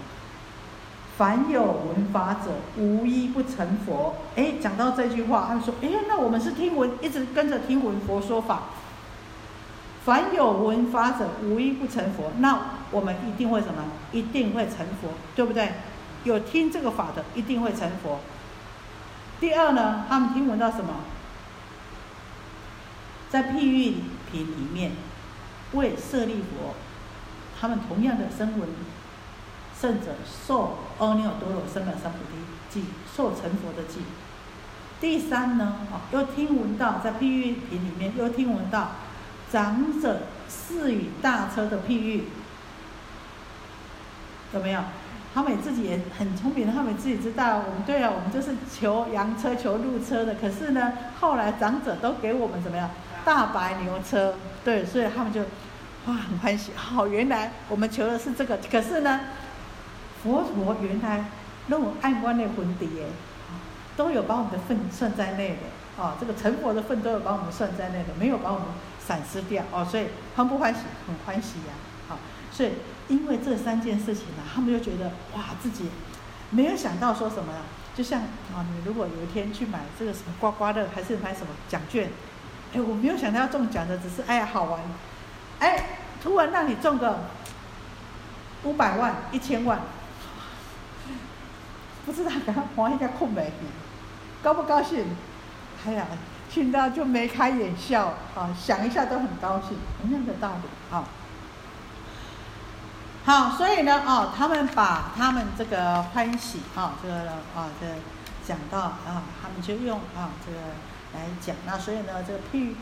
[1.17, 4.17] 凡有闻法者，无一不成佛。
[4.35, 8.63] 哎，讲到这句话，他们说：哎，那我们是听闻，一直跟着听闻佛说法。
[10.03, 12.33] 凡有闻法者，无一不成佛。
[12.39, 12.59] 那
[12.91, 13.83] 我们一定会什么？
[14.11, 15.71] 一定会成佛，对不对？
[16.25, 18.19] 有听这个法的，一定会成佛。
[19.39, 20.95] 第二呢，他们听闻到什么？
[23.29, 23.95] 在譬喻
[24.31, 24.91] 品里面，
[25.71, 26.75] 为舍利佛。
[27.65, 28.69] 他们同样的声闻
[29.81, 30.11] 圣者
[30.47, 32.37] 受阿耨多罗三藐三菩提
[32.69, 34.01] 记，受成佛的记。
[35.01, 38.91] 第三呢，啊，又听闻到在譬喻品里面又听闻到
[39.51, 42.25] 长者赐予大车的譬喻，
[44.53, 44.81] 有没有？
[45.33, 50.35] 他们自己也很聪明，他们自己知道，我们对啊，我们就是求洋车、求路车的。
[50.35, 52.91] 可是呢，后来长者都给我们怎么样？
[53.25, 55.41] 大白牛车，对，所以他们就。
[56.07, 56.71] 哇，很欢喜！
[56.75, 59.21] 好，原来我们求的是这个，可是呢，
[60.21, 61.25] 佛陀原来
[61.65, 63.07] 那种暗观的魂底耶，
[63.97, 65.57] 都有把我们的份算在内的，
[65.97, 68.67] 哦，这个成佛的份都有把我们算在内的，没有把我们
[68.99, 70.81] 散失掉，哦，所以欢不欢喜？
[71.07, 71.73] 很欢喜呀，
[72.07, 72.19] 好，
[72.51, 72.73] 所以
[73.07, 75.89] 因为这三件事情呢，他们就觉得哇，自己
[76.51, 77.51] 没有想到说什么，
[77.95, 78.21] 就像
[78.53, 82.11] 啊，你如果有一天去买这个什么刮刮乐，还是买什么奖券，
[82.75, 84.79] 哎，我没有想到要中奖的，只是哎呀好玩。
[85.59, 87.19] 哎，突然让你中个
[88.63, 89.79] 五百万、一千万，
[92.05, 93.49] 不知道给他划一下空白
[94.43, 95.15] 高不高兴？
[95.87, 96.05] 哎呀，
[96.49, 101.05] 听到就眉开眼笑啊，想一下都很高兴，同样的道理啊。
[103.23, 107.15] 好，所以呢，哦，他们把他们这个欢喜啊，这个
[107.55, 107.87] 啊，这
[108.45, 110.59] 讲到啊，他们就用啊这个
[111.13, 112.75] 来讲，那所以呢，这个譬。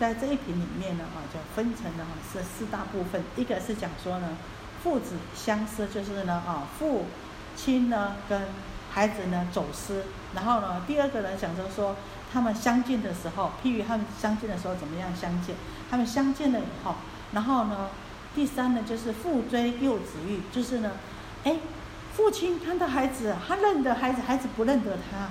[0.00, 3.22] 在这一品里面呢，哈，就分成了哈是四大部分。
[3.36, 4.28] 一个是讲说呢，
[4.82, 7.04] 父子相思，就是呢，啊，父
[7.54, 8.40] 亲呢跟
[8.90, 10.04] 孩子呢走失。
[10.34, 11.94] 然后呢，第二个呢讲着说，
[12.32, 15.54] 他们相见的时候，譬如他们相见的时候怎么样相见？
[15.90, 16.94] 他们相见了以后，
[17.32, 17.90] 然后呢，
[18.34, 20.92] 第三呢就是父追幼子欲，就是呢，
[21.44, 21.58] 哎，
[22.14, 25.28] 父亲看到孩子，他认得孩子，孩子不认得他，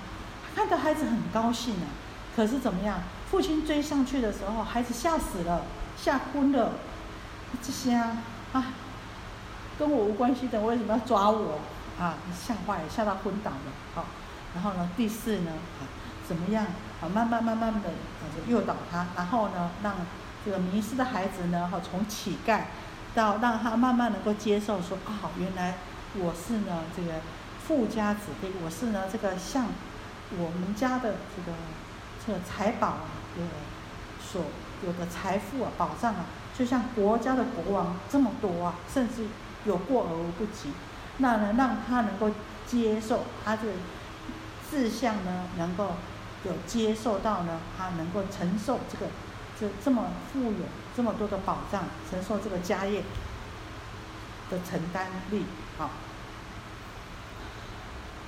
[0.56, 1.90] 看到孩子很高兴啊，
[2.36, 3.02] 可是怎么样？
[3.30, 5.64] 父亲追上去的时候，孩子吓死了，
[5.96, 6.72] 吓昏了。
[7.64, 8.18] 这些啊，
[8.54, 8.66] 啊，
[9.78, 11.60] 跟我无关系的，为什么要抓我？
[12.00, 13.58] 啊，吓坏了，吓到昏倒了。
[13.96, 14.06] 好，
[14.54, 15.52] 然后呢，第四呢，
[16.28, 16.66] 怎么样？
[17.02, 19.96] 啊，慢慢慢慢的，啊，就诱导他，然后呢，让
[20.46, 22.62] 这个迷失的孩子呢，哈，从乞丐
[23.16, 25.76] 到让他慢慢能够接受，说啊，原来
[26.16, 27.14] 我是呢这个
[27.68, 29.66] 富家子弟，我是呢这个像
[30.38, 31.58] 我们家的这个
[32.26, 33.19] 这个财宝啊。
[33.38, 33.44] 有
[34.22, 34.44] 所
[34.86, 36.26] 有的财富啊，保障啊，
[36.58, 39.26] 就像国家的国王这么多啊，甚至
[39.66, 40.72] 有过而无不及。
[41.18, 42.32] 那呢，让他能够
[42.66, 43.74] 接受他这个
[44.70, 45.96] 志向呢，能够
[46.46, 49.12] 有接受到呢，他能够承受这个
[49.60, 50.66] 这这么富有
[50.96, 53.04] 这么多的保障，承受这个家业
[54.50, 55.46] 的承担力。
[55.78, 55.90] 好，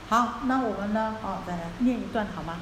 [0.10, 2.58] 好，那我们呢，哦，再来念一段好吗？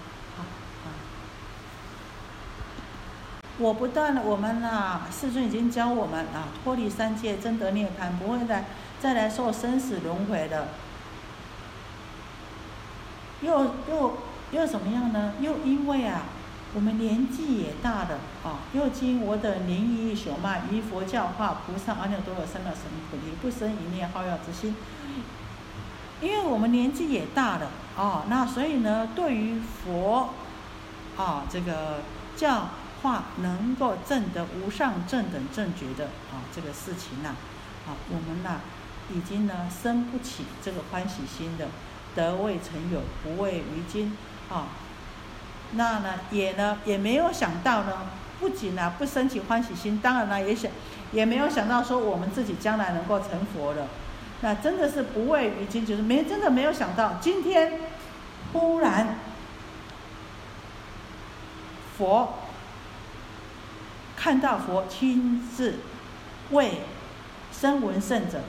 [3.60, 8.66] 我不断的，我们呐，世尊已经教我们啊，脱离三界，真得涅槃，不会再
[9.02, 10.70] 再来受生死轮回的。
[13.42, 14.18] 又又
[14.52, 15.34] 又怎么样呢？
[15.42, 16.22] 又因为啊，
[16.74, 24.74] 我们年纪也大了啊，又经我等年已朽迈，于佛教化菩萨阿耨多罗三藐三菩提，不生一念好药之心。
[26.22, 30.30] 因为我们年纪也大了啊，那所以呢，对于佛
[31.18, 32.02] 啊这个
[32.36, 32.70] 教
[33.02, 37.30] 化能够证得无上正等正觉的啊这个事情呐，
[37.88, 38.60] 啊我们呐
[39.14, 41.68] 已经呢生不起这个欢喜心的，
[42.16, 44.18] 得未曾有，不畏于今
[44.50, 44.68] 啊。
[45.74, 48.08] 那呢，也呢，也没有想到呢，
[48.40, 50.72] 不仅呢不升起欢喜心，当然呢也想，
[51.12, 53.88] 也没有想到说我们自己将来能够成佛了。
[54.42, 57.80] 那真的是不畏于今，就是没真的没有想到，今天
[58.54, 59.16] 忽然
[61.98, 62.34] 佛
[64.22, 65.76] 看到佛亲自
[66.52, 66.82] 为
[67.58, 68.42] 声闻圣者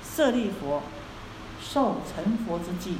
[0.00, 0.84] 设立佛，
[1.60, 2.98] 受成佛之际。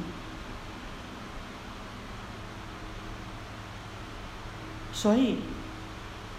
[4.93, 5.39] 所以，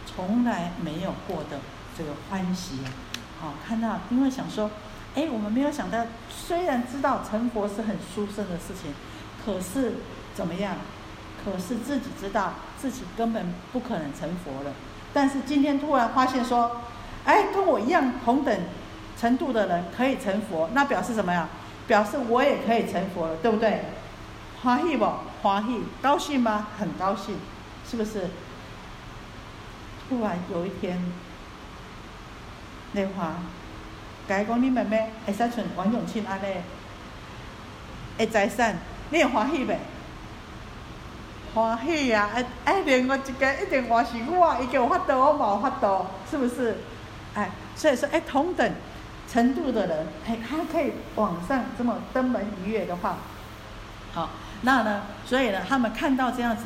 [0.06, 1.62] 从来没有过的
[1.98, 2.92] 这个欢喜啊！
[3.40, 4.70] 好，看到，因为想说，
[5.16, 8.94] 哎，我们没有想到，虽然知道成佛是很殊胜的事情，
[9.46, 9.94] 可是
[10.36, 10.76] 怎么样？
[11.42, 14.74] 可是自己知道自己根本不可能成佛了。
[15.14, 16.82] 但是今天突然发现说，
[17.26, 18.60] 哎，跟我一样同等
[19.20, 21.50] 程度的人可以成佛，那表示什么呀？
[21.88, 23.82] 表示我也可以成佛了，对不对？
[24.62, 25.06] 欢喜不？
[25.42, 26.68] 欢喜，高兴吗？
[26.78, 27.36] 很高兴，
[27.90, 28.30] 是不是？
[30.08, 31.00] 突然有一天，
[32.92, 33.36] 你话，
[34.28, 36.56] 甲伊讲你妹妹会使像王永庆安尼，
[38.18, 38.78] 会财产，
[39.10, 39.80] 你也欢喜呗？
[41.54, 42.30] 欢喜啊！
[42.34, 46.78] 哎哎，另外一个一定话是我，伊有法度，我冇法度，是不是？
[47.34, 48.72] 哎，所以说，哎，同等
[49.28, 53.18] 程度的人，哎，他可以往上这么登门一跃的话，
[54.14, 54.30] 好，
[54.62, 56.66] 那呢，所以呢，他们看到这样子，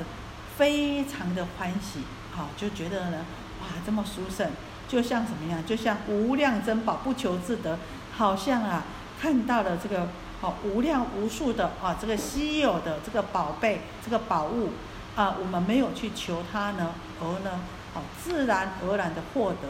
[0.58, 2.02] 非常的欢喜。
[2.36, 3.18] 好，就觉得呢，
[3.62, 4.50] 哇，这么殊胜，
[4.88, 5.66] 就像什么样？
[5.66, 7.78] 就像无量珍宝不求自得，
[8.16, 8.84] 好像啊，
[9.22, 10.08] 看到了这个
[10.44, 14.72] 哦，无量无数的啊，这个稀有的这个宝贝，这个宝物
[15.16, 17.62] 啊，我们没有去求它呢，而呢，
[17.96, 19.70] 哦，自然而然的获得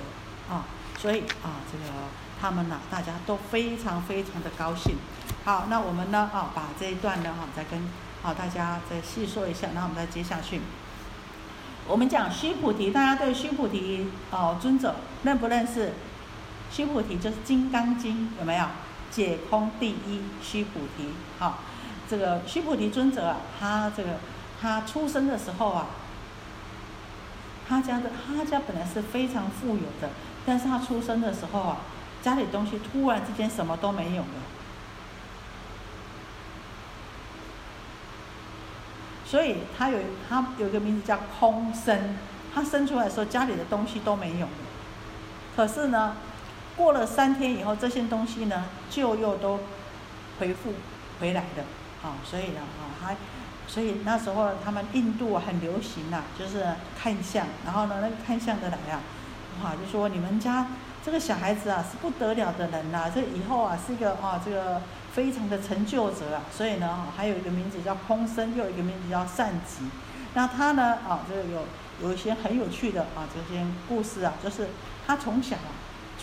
[0.52, 0.66] 啊，
[0.98, 1.94] 所以啊，这个
[2.42, 4.96] 他们呢，大家都非常非常的高兴。
[5.46, 7.80] 好，那我们呢，啊，把这一段呢，哈，再跟
[8.24, 10.60] 啊大家再细说一下，然后我们再接下去。
[11.88, 15.94] 我们讲须菩提，大家对须菩提哦尊者认不认识？
[16.72, 18.66] 须菩提就是《金刚经》，有没有？
[19.14, 21.60] 解空第一须菩提，好，
[22.10, 24.18] 这个须菩提尊者啊，他这个
[24.60, 25.86] 他出生的时候啊，
[27.70, 30.10] 他家的他家本来是非常富有的，
[30.46, 31.78] 但是他出生的时候啊，
[32.24, 34.30] 家里东西突然之间什么都没有了。
[39.26, 40.00] 所以他有
[40.30, 42.18] 他有一个名字叫空生，
[42.54, 44.52] 他生出来的时候家里的东西都没有了。
[45.56, 46.16] 可是呢，
[46.76, 49.60] 过了三天以后，这些东西呢就又都
[50.40, 50.74] 回复
[51.20, 51.64] 回来的。
[52.02, 53.16] 啊，所以呢，啊，还
[53.68, 56.66] 所以那时候他们印度很流行呐，就是
[57.02, 59.02] 看相，然后呢，那个看相的来啊，
[59.64, 60.68] 哇，就说你们家
[61.06, 64.82] 这个小孩子啊是不得了的人呐，这以后啊是一个啊这个。
[65.14, 69.86] 非常的成就者啊，所以呢，还有一个名字叫空生，又有一个名字叫善吉。
[70.34, 71.68] 那他呢，啊，这个有
[72.02, 74.70] 有一些很有趣的啊这些故事啊，就是
[75.06, 75.70] 他从小啊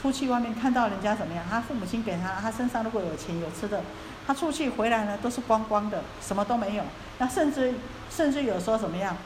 [0.00, 3.82] 出去外面看到人家怎么样，他父母亲给他，他身上如果有钱有吃的，
[4.26, 6.84] 他出去回来呢都是光光的，什么都没有。
[7.18, 7.74] 那甚至
[8.10, 9.16] 甚至有时候怎么样，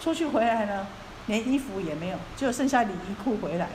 [0.00, 0.86] 出去回来呢，
[1.26, 3.72] 连衣服也没有，就剩下礼衣裤回来了。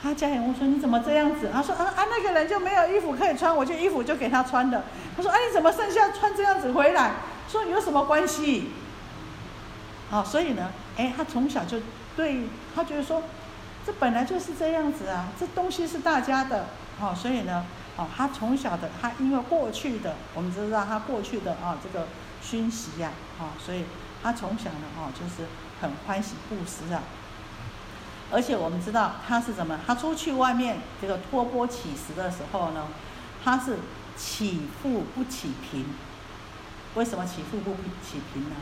[0.00, 4.84] 他家人问说：“你怎么这样子？”他说：“啊啊，那个人就没有衣服可以穿，我就衣服就给他穿的。”
[5.16, 7.14] 他说：“哎，你怎么剩下穿这样子回来？”
[7.50, 8.70] 说：“有什么关系？”
[10.08, 11.78] 好，所以呢，哎，他从小就
[12.16, 12.42] 对
[12.76, 13.24] 他觉得说，
[13.86, 16.66] 这本来就是这样子啊，这东西是大家的。
[16.98, 17.64] 好，所以呢，
[17.96, 22.08] 哦，他从小的他因为过去的，我们知道他过去的啊这个
[22.42, 23.84] 熏习呀，啊，所以
[24.22, 25.48] 他从小呢，哦，就是
[25.80, 27.02] 很欢喜布施啊。
[28.30, 32.88] 而且我们知道他是怎么，他出去外面这个托钵乞食的时候呢，
[33.42, 33.78] 他是
[34.16, 35.86] 起富不起贫。
[36.94, 37.74] 为什么起富不
[38.04, 38.56] 起贫呢？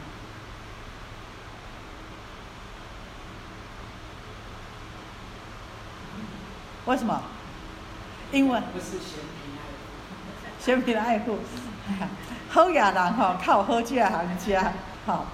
[6.87, 7.21] 为什么？
[8.33, 11.39] 因为不是嫌贫爱富，嫌贫爱富，
[12.51, 14.73] 好雅人哈，靠喝价行家，
[15.05, 15.27] 好，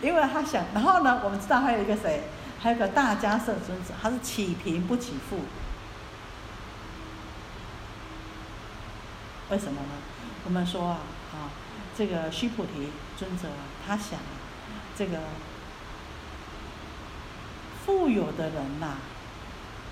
[0.00, 2.22] 因为他想，然后呢，我们知道还有一个谁？
[2.60, 5.40] 还有个大迦摄尊者，他是起贫不起富。
[9.50, 9.88] 为什么呢？
[10.44, 10.98] 我们说啊，
[11.32, 11.50] 啊，
[11.96, 13.48] 这个须菩提尊者
[13.86, 14.18] 他想，
[14.96, 15.18] 这个
[17.84, 18.96] 富有的人呐，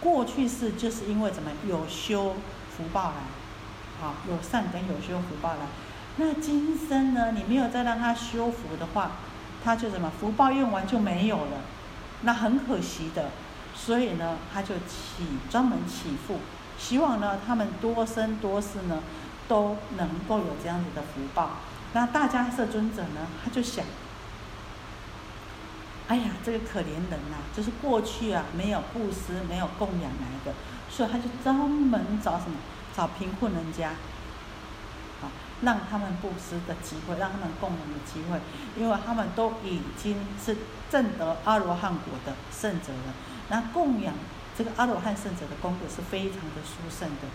[0.01, 2.35] 过去是就是因为怎么有修
[2.75, 5.59] 福报来，啊，有善根有修福报来。
[6.17, 9.13] 那今生呢，你没有再让他修福的话，
[9.63, 11.61] 他就什么福报用完就没有了，
[12.23, 13.31] 那很可惜的。
[13.75, 16.39] 所以呢，他就起专门起富，
[16.79, 19.03] 希望呢他们多生多世呢
[19.47, 21.51] 都能够有这样子的福报。
[21.93, 23.85] 那大迦叶尊者呢，他就想。
[26.11, 30.53] 哎呀，这个可怜人呐，就是过去啊没有布施、没有供养来的，
[30.91, 32.57] 所以他就专门找什么？
[32.93, 33.91] 找贫困人家，
[35.21, 35.29] 好，
[35.63, 38.41] 让他们布施的机会，让他们供养的机会，
[38.77, 40.57] 因为他们都已经是
[40.91, 43.15] 证得阿罗汉果的圣者了。
[43.49, 44.13] 那供养
[44.59, 47.29] 这个阿罗汉圣者的功德是非常的殊胜的，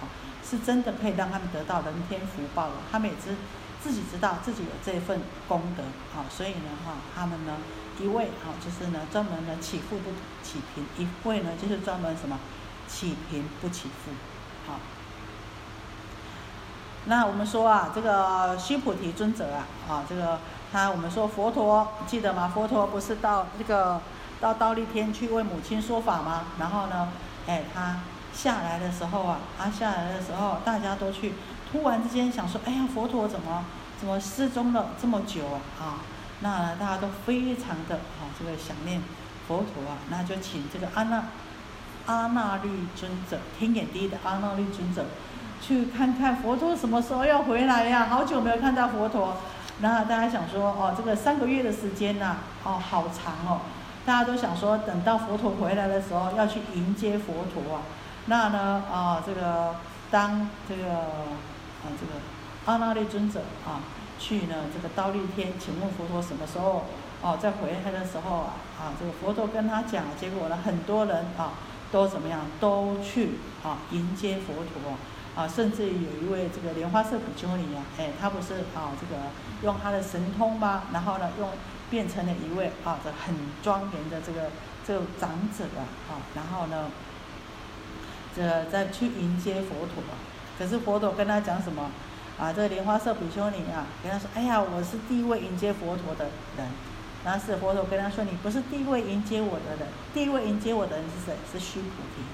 [0.00, 0.08] 好，
[0.42, 2.76] 是真的可以让他们得到人天福报的。
[2.90, 3.36] 他们也知
[3.82, 5.82] 自己知道自己有这份功德，
[6.14, 7.52] 好，所以呢，哈，他们呢。
[8.00, 10.10] 一位啊，就是呢，专门呢起富不
[10.42, 12.38] 起贫；一位呢，就是专门什么
[12.88, 14.10] 起贫不起富。
[14.66, 14.78] 好，
[17.06, 20.38] 那我们说啊，这个须菩提尊者啊，啊，这个
[20.72, 22.50] 他我们说佛陀记得吗？
[22.54, 24.00] 佛陀不是到这个
[24.40, 26.44] 到倒立天去为母亲说法吗？
[26.58, 27.08] 然后呢，
[27.46, 28.00] 哎，他
[28.32, 31.34] 下来的时候啊，他下来的时候，大家都去，
[31.70, 33.64] 突然之间想说，哎呀，佛陀怎么
[34.00, 35.60] 怎么失踪了这么久啊？
[35.78, 35.84] 啊！
[36.42, 39.00] 那大家都非常的啊，这个想念
[39.46, 41.24] 佛陀啊，那就请这个阿那
[42.06, 45.04] 阿那律尊者，天眼第一的阿那律尊者，
[45.60, 48.06] 去看看佛陀什么时候要回来呀？
[48.10, 49.36] 好久没有看到佛陀，
[49.78, 53.60] 那大家想说哦，这个三个月的时间呐，哦，好长哦，
[54.04, 57.82] 大家都想说等到佛陀回来的时候要去迎接佛陀啊。
[58.26, 59.76] 那呢啊，这个
[60.10, 62.20] 当这个啊这个
[62.66, 64.01] 阿那律尊者啊。
[64.22, 66.84] 去呢，这个刀立天，请问佛陀什么时候
[67.20, 71.54] 哦再回来的时候啊啊，这个佛陀跟他讲，结果呢，很多人啊
[71.90, 73.30] 都怎么样，都去
[73.64, 74.94] 啊迎接佛陀
[75.34, 79.20] 啊，甚至有一位这个莲花色比丘尼啊，哎，他不是啊这个
[79.64, 80.84] 用他的神通吗？
[80.92, 81.48] 然后呢，用
[81.90, 84.50] 变成了一位啊这很庄严的这个
[84.86, 86.86] 这个长者啊，啊，然后呢，
[88.36, 90.04] 这再去迎接佛陀，
[90.56, 91.90] 可是佛陀跟他讲什么？
[92.42, 96.24] 啊，这个莲花色比丘尼啊，跟他说：“哎呀，我是第一位迎接佛陀的
[96.56, 96.66] 人。”
[97.24, 101.36] 然后是佛陀跟他说：“你不是第一位迎接我的人，第一位迎接我的人是谁？
[101.52, 102.24] 是须菩提。”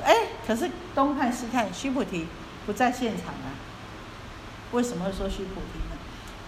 [0.08, 0.14] 哎，
[0.46, 2.26] 可是东看西看，须菩提
[2.64, 3.52] 不在现场啊。
[4.72, 5.98] 为什么会说须菩提呢？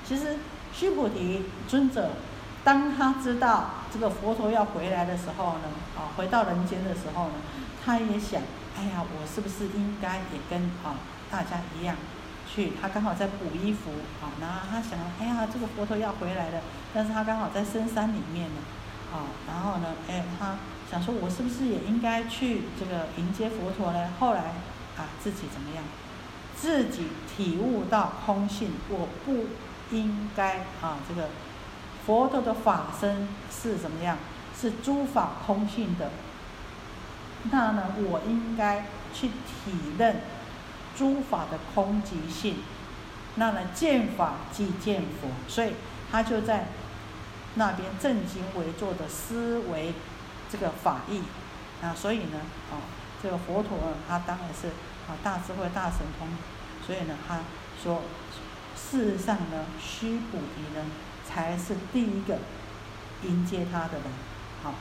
[0.07, 0.39] 其实
[0.73, 2.13] 须菩提尊者，
[2.65, 7.35] 当他知道这个佛陀要回来的时候呢，啊，回到人间的时候呢，
[7.85, 8.41] 他也想：
[8.75, 10.97] 哎呀，我是不是应该也跟啊？”
[11.31, 11.97] 大家一样
[12.49, 16.61] 去，他刚好在补衣服，好，然后他想，哎呀，这个佛陀要回来了，
[16.95, 18.61] 但是他刚好在深山里面呢，
[19.13, 20.57] 好，然后呢，哎，他
[20.91, 24.11] 想说，我是不是也应该去这个迎接佛陀呢？
[24.19, 24.41] 后来
[24.97, 25.85] 啊，自己怎么样？
[26.57, 29.47] 自己体悟到空性，我不
[29.95, 31.29] 应该啊，这个
[32.05, 34.17] 佛陀的法身是怎么样？
[34.59, 36.11] 是诸法空性的，
[37.53, 40.17] 那呢，我应该去体认。
[40.99, 42.57] 诸法的空即性，
[43.37, 45.75] 那呢见法即见佛，所以
[46.11, 46.67] 他就在
[47.55, 49.95] 那边正襟危坐的思维
[50.51, 51.23] 这个法义。
[51.81, 52.41] 啊，所以呢，
[52.73, 52.83] 啊，
[53.23, 53.79] 这个佛陀
[54.09, 54.67] 他当然是
[55.07, 56.27] 啊大智慧大神通，
[56.85, 57.39] 所以呢他
[57.81, 58.03] 说，
[58.75, 60.85] 事实上呢须菩提呢
[61.25, 62.39] 才是第一个
[63.23, 64.05] 迎接他的人，
[64.65, 64.75] 好，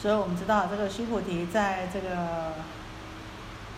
[0.00, 2.54] 所以我们知道这个须菩提在这个。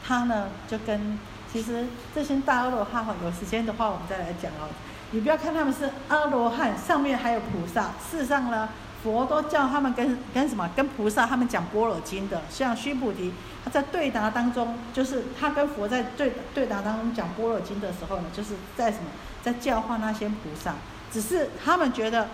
[0.07, 1.19] 他呢，就跟
[1.53, 4.69] 其实这些大阿罗汉哈，有时间的话我们再来讲哦。
[5.13, 7.93] 你不要看他们是阿罗汉，上面还有菩萨。
[8.11, 8.69] 事实上呢，
[9.03, 10.69] 佛都叫他们跟跟什么？
[10.77, 12.43] 跟菩萨他们讲般若经的。
[12.51, 13.33] 像须菩提，
[13.65, 19.05] 他在对答当中，就是他跟佛在对对答当中讲般若经的时候呢，就是在什么？
[19.43, 20.75] 在教化那些菩萨。
[21.13, 22.29] 只是他们觉得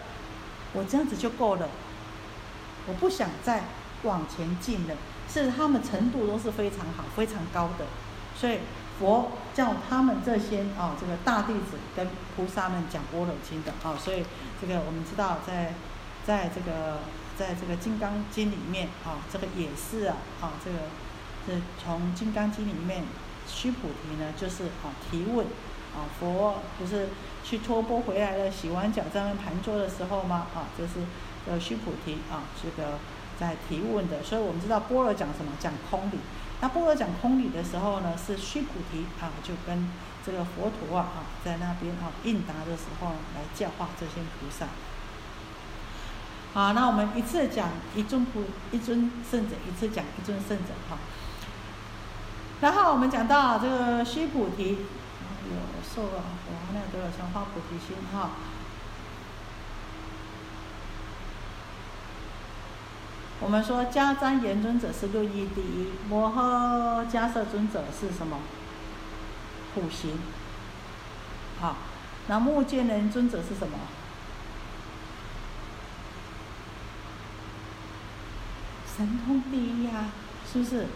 [0.72, 1.68] 我这样子就够了，
[2.88, 3.62] 我不想再
[4.02, 4.94] 往前进了。
[5.32, 7.86] 是他们程度都是非常好、非常高的，
[8.36, 8.58] 所以
[8.98, 12.06] 佛叫他们这些啊，这个大弟子跟
[12.36, 14.22] 菩萨们讲般若经的啊，所以
[14.60, 15.72] 这个我们知道，在
[16.26, 16.98] 在这个
[17.38, 20.76] 在这个金刚经里面啊，这个也是啊，啊，这个
[21.46, 23.02] 是从金刚经里面，
[23.48, 25.46] 须菩提呢就是啊提问
[25.96, 27.08] 啊，佛不是
[27.42, 30.48] 去托钵回来了，洗完脚在那盘坐的时候吗？
[30.54, 30.92] 啊，就是
[31.48, 32.98] 呃须菩提啊，这个。
[33.42, 35.50] 在提问的，所以我们知道波罗讲什么？
[35.58, 36.18] 讲空理。
[36.60, 39.90] 那波罗讲空理的时候呢，是须菩提啊，就跟
[40.24, 44.66] 这个佛陀啊，啊，在那边啊应答的时候来教化这些菩萨。
[46.54, 50.98] 好，那我们一次讲一尊菩一尊圣者，一次讲一尊圣者哈。
[52.60, 58.30] 然后我们讲到这个须菩提，有受啊，我那都有想发菩提心哈。
[63.42, 68.38] 我们说迦旃延尊者是六义第一，摩诃迦摄尊者是什么？
[69.74, 70.16] 普行。
[71.60, 71.76] 好，
[72.28, 73.76] 那目犍连尊者是什么？
[78.96, 80.10] 神通第一呀，
[80.50, 80.86] 是不是？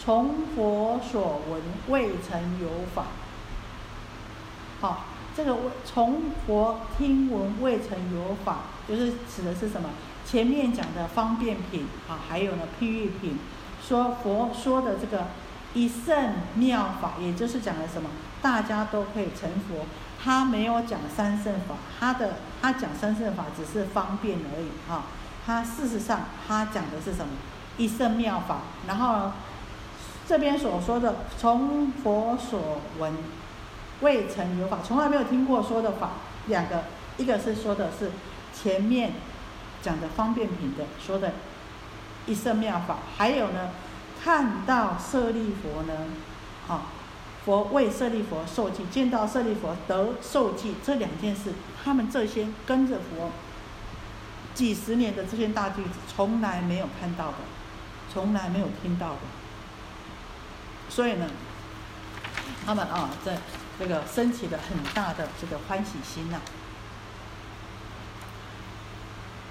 [0.00, 3.04] 从佛所闻未曾有法。
[4.80, 5.04] 好，
[5.38, 9.88] 这个从佛听闻未曾有法，就是指的是什么？
[10.26, 13.38] 前面讲的方便品啊，还有呢譬喻品，
[13.80, 15.26] 说佛说的这个
[15.74, 18.10] 一圣妙法，也就是讲的什么？
[18.42, 19.84] 大家都可以成佛。
[20.20, 25.06] 他没有讲三圣法，他的他讲三圣法只是方便而已啊。
[25.46, 27.30] 他事实上他讲的是什么？
[27.76, 28.62] 一圣妙法。
[28.88, 29.30] 然后
[30.26, 33.12] 这边所说的从佛所闻
[34.00, 36.12] 未曾有法，从来没有听过说的法，
[36.46, 36.84] 两个，
[37.16, 38.10] 一个是说的是
[38.54, 39.12] 前面
[39.82, 41.32] 讲的方便品的说的
[42.26, 43.70] 一圣妙法，还有呢
[44.22, 45.94] 看到舍利佛呢，
[46.68, 46.82] 啊。
[47.44, 53.30] 佛为舍利佛受记，见到舍利佛得受记，这两件事，他们这些跟着佛
[54.54, 57.36] 几十年的这些大弟子，从来没有看到的，
[58.12, 59.20] 从来没有听到的。
[60.90, 61.26] 所以呢，
[62.66, 63.38] 他们啊，在
[63.78, 66.38] 这个升起了很大的这个欢喜心呐。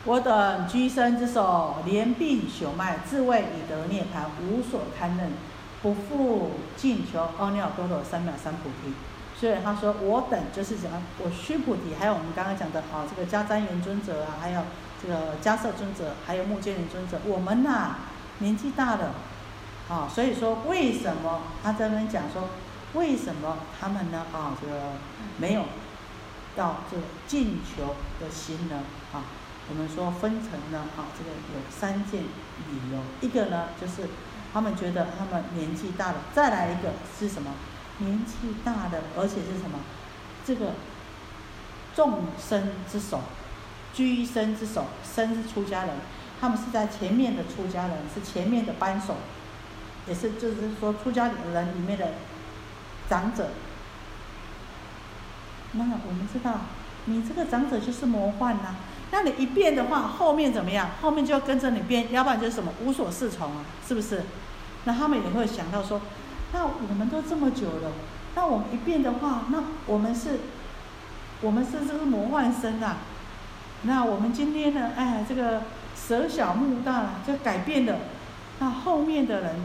[0.05, 5.31] 我等居身之手，连鬓朽迈，自谓已得涅盘，无所堪任。
[5.79, 8.91] 不复尽求阿耨多罗三藐三菩提，
[9.39, 14.63] 所以他说我等就是讲我须菩提，还有我们刚刚讲的啊，这个迦旃延尊者啊，还有
[14.99, 17.97] 这个迦摄尊者，还有目犍连尊者，我们呐
[18.39, 19.13] 年纪大了，
[19.87, 22.49] 啊，所以说为什么他这边讲说
[22.93, 24.93] 为什么他们呢啊这个
[25.37, 25.63] 没有
[26.55, 28.81] 到这个进求的心呢
[29.13, 29.23] 啊？
[29.69, 34.09] 我们说分成呢啊这个有三件理由，一个呢就是。
[34.53, 37.51] 他们觉得他们年纪大了，再来一个是什么？
[37.99, 39.77] 年纪大的，而且是什么？
[40.45, 40.71] 这个
[41.93, 43.19] 众生之首，
[43.93, 45.95] 居身之首，身是出家人，
[46.39, 49.17] 他们是在前面的出家人，是前面的扳手，
[50.07, 52.13] 也是就是说出家人里面的
[53.09, 53.49] 长者。
[55.73, 56.61] 那我们知道，
[57.05, 58.75] 你这个长者就是魔幻呐。
[59.11, 60.89] 那你一变的话，后面怎么样？
[61.01, 64.23] 后面就要跟着你变，要不然就是什么无所适从啊，是不是？
[64.85, 66.01] 那他们也会想到说，
[66.53, 67.91] 那我们都这么久了，
[68.35, 70.39] 那我们一变的话，那我们是，
[71.41, 72.97] 我们是这个魔幻身啊。
[73.83, 75.61] 那我们今天呢，哎，这个
[75.95, 77.99] 舍小目大了，就改变了。
[78.59, 79.55] 那后面的人，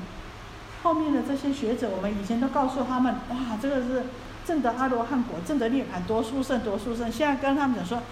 [0.83, 4.05] 后面的这些学者，我们以前都告诉他们，哇，这个是
[4.45, 7.11] 正得阿罗汉果，正得涅槃，多殊胜，多殊胜。
[7.11, 8.03] 现在跟他们讲说，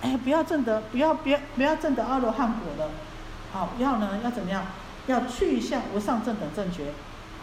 [0.00, 2.90] 哎，不要正得，不要，不要，不要正得阿罗汉果了，
[3.52, 4.64] 好，要呢，要怎么样？
[5.06, 6.86] 要去向无上正等正觉，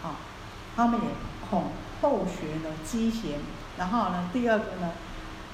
[0.02, 0.20] 啊，
[0.76, 1.06] 他们也
[1.48, 1.70] 恐
[2.02, 3.38] 后学呢积嫌，
[3.78, 4.90] 然后呢，第二个呢，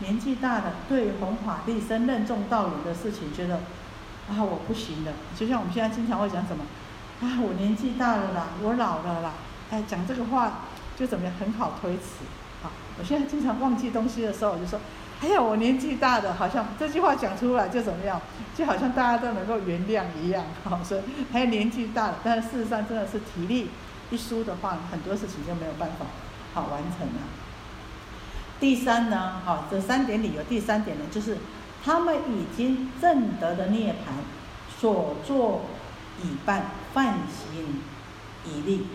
[0.00, 3.60] 年纪大的对弘法立身任重道远的事情，觉得
[4.28, 6.64] 啊我不行的，就像我们现在经常会讲什么，
[7.20, 9.32] 啊我年纪大了啦，我老了啦，
[9.70, 10.60] 哎讲这个话
[10.96, 12.24] 就怎么样很好推辞，
[12.62, 14.80] 好，我现在经常忘记东西的时候，我就说。
[15.22, 18.18] 哎呀，我年纪大的，好像这句话讲出来就怎么样，
[18.56, 20.42] 就好像大家都能够原谅一样。
[20.64, 23.68] 好，所以还有年纪大了，但是事实上真的是体力
[24.10, 26.06] 一输的话，很多事情就没有办法
[26.54, 27.20] 好完成了。
[28.58, 31.36] 第三呢，好，这三点理由，第三点呢，就是
[31.84, 35.66] 他们已经证得的涅槃，所作
[36.22, 36.64] 已办，
[36.95, 37.82] 犯行
[38.45, 38.86] 已立。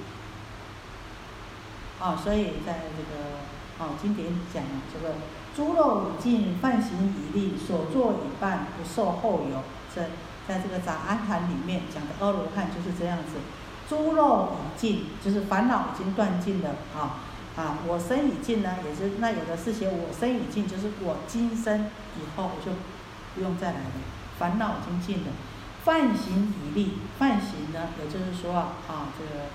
[1.99, 3.45] 啊，所以在这个。
[3.77, 5.15] 啊，经典讲这个
[5.53, 9.63] 诸漏已尽，犯行已立，所作已办，不受后有。
[9.93, 10.07] 在
[10.47, 13.33] 在这个杂阿含里面讲的阿罗汉就是这样子，
[13.89, 17.19] 诸漏已尽，就是烦恼已经断尽了啊
[17.57, 22.71] 啊，我生已尽呢，也是那有的是写我生已尽，就是我今生以后就
[23.33, 23.91] 不用再来了，
[24.39, 25.31] 烦恼已经尽了，
[25.85, 29.45] 犯行以立，犯行呢，也就是说啊啊，这个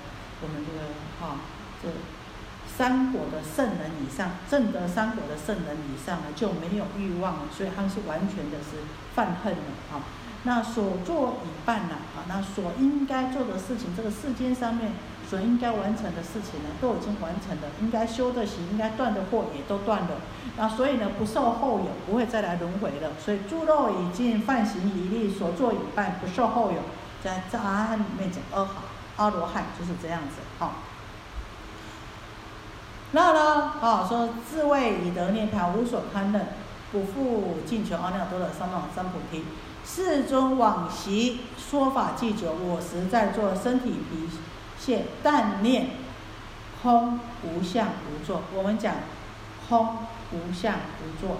[0.40, 1.40] 我们这个啊
[1.82, 1.90] 这。
[2.78, 9.60] 三果的圣人以上，正得三果的圣人以上呢，就没有欲望了，所以他们是完全的是犯恨的
[9.92, 10.00] 啊。
[10.44, 14.92] 那所做已办了啊，那所应该做的事情，这个世间上面
[15.30, 20.08] 所应该完成的事情呢，都已经完成了，应该修的行，应该断的祸也都断了。
[20.56, 23.12] 那所以呢，不受后有，不会再来轮回了。
[23.24, 26.78] 所以诸漏已尽，犯行已立，所做已办，不受后有。
[27.22, 28.82] 在在阿汉里面讲阿好
[29.18, 30.72] 阿罗汉就是这样子哈。
[33.12, 36.48] 那呢，啊说自谓已得涅槃，无所堪任，
[36.90, 39.44] 不复进求阿耨多罗三藐三菩提。
[39.84, 44.28] 世尊往昔说法既久，我实在做身体皮
[44.80, 45.90] 屑，但念
[46.82, 48.42] 空无相无作。
[48.54, 48.94] 我们讲
[49.68, 49.98] 空
[50.32, 51.36] 无相无作，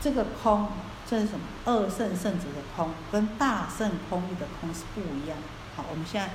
[0.00, 0.68] 这个空
[1.08, 1.40] 这是什么？
[1.64, 5.38] 二圣圣者的空，跟大圣空义的空是不一样。
[5.74, 6.30] 好，我们现在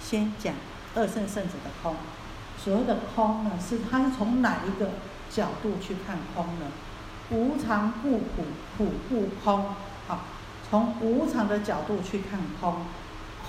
[0.00, 0.54] 先讲
[0.94, 1.94] 二圣圣者的空。
[2.58, 4.90] 所谓的空呢，是它是从哪一个
[5.30, 6.66] 角度去看空呢？
[7.30, 8.44] 无常不苦，
[8.76, 9.74] 苦不空。
[10.08, 10.24] 好，
[10.68, 12.82] 从无常的角度去看空，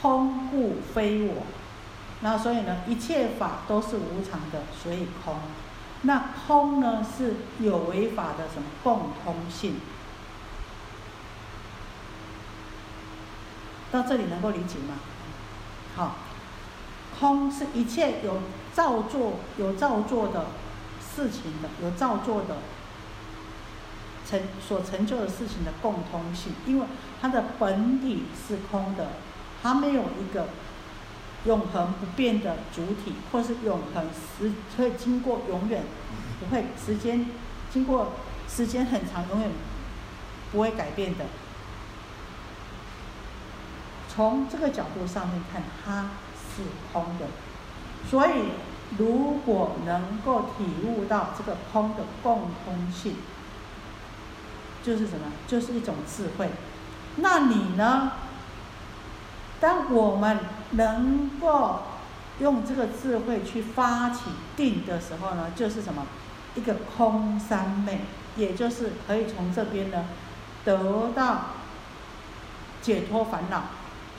[0.02, 1.43] 空故非我。
[2.22, 5.36] 那所以呢，一切法都是无常的，所以空。
[6.04, 9.76] 那空呢，是有为法的什么共通性？
[13.91, 14.95] 到这里能够理解吗？
[15.95, 16.16] 好，
[17.20, 18.39] 空是一切有
[18.74, 20.45] 造作、有造作的
[20.99, 22.58] 事情的，有造作的
[24.26, 26.86] 成所成就的事情的共通性，因为
[27.22, 29.10] 它的本体是空的，
[29.62, 30.49] 它没有一个
[31.45, 35.84] 永恒不变的主体，或是永恒时会经过永远
[36.39, 37.28] 不会时间
[37.72, 38.14] 经过
[38.49, 39.49] 时间很长永远
[40.51, 41.26] 不会改变的。
[44.14, 47.28] 从这个角度上面看，它是空的。
[48.09, 48.32] 所以，
[48.97, 53.16] 如果能够体悟到这个空的共通性，
[54.84, 55.32] 就是什么？
[55.47, 56.49] 就是一种智慧。
[57.18, 58.12] 那你呢？
[59.62, 60.39] 当我们
[60.72, 61.80] 能够
[62.39, 64.24] 用这个智慧去发起
[64.57, 66.05] 定的时候呢，就是什么？
[66.55, 68.01] 一个空三昧，
[68.36, 70.03] 也就是可以从这边呢
[70.66, 71.41] 得到
[72.82, 73.64] 解脱烦恼。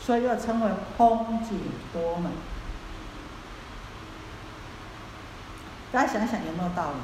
[0.01, 1.55] 所以又称为空解
[1.93, 2.32] 脱门。
[5.93, 6.97] 大家想想有没有道理？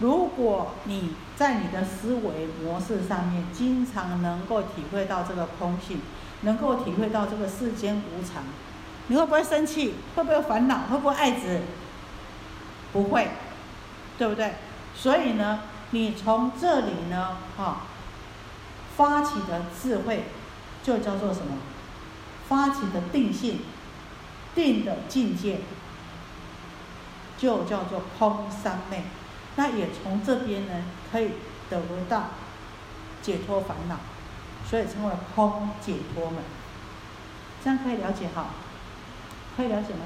[0.00, 6.02] 如果你在你的思维模式上面经常能够体会到这个空性，
[6.46, 8.42] 能够体会到这个世间无常，
[9.08, 9.92] 你会不会生气？
[10.14, 10.86] 会不会烦恼？
[10.90, 11.60] 会不会爱子？
[12.94, 13.28] 不会，
[14.16, 14.54] 对不对？
[14.94, 17.82] 所以呢，你从这里呢，哈，
[18.96, 20.24] 发起的智慧。
[20.82, 21.56] 就叫做什么？
[22.48, 23.58] 发起的定性，
[24.54, 25.62] 定的境界，
[27.36, 29.02] 就叫做空三昧。
[29.56, 31.30] 那也从这边呢，可以
[31.68, 32.26] 得到
[33.20, 33.96] 解脱烦恼，
[34.68, 36.42] 所以称为空解脱门。
[37.62, 38.46] 这样可以了解哈？
[39.56, 40.00] 可以了解吗？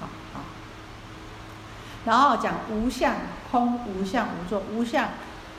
[0.00, 0.40] 好好。
[2.04, 3.16] 然后讲无相
[3.50, 5.08] 空，无相无作，无相。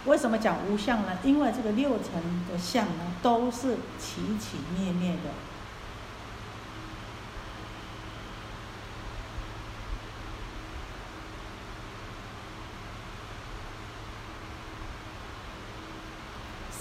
[0.05, 1.17] 为什么讲无相呢？
[1.23, 5.31] 因为这个六层的相呢，都是起起灭灭的，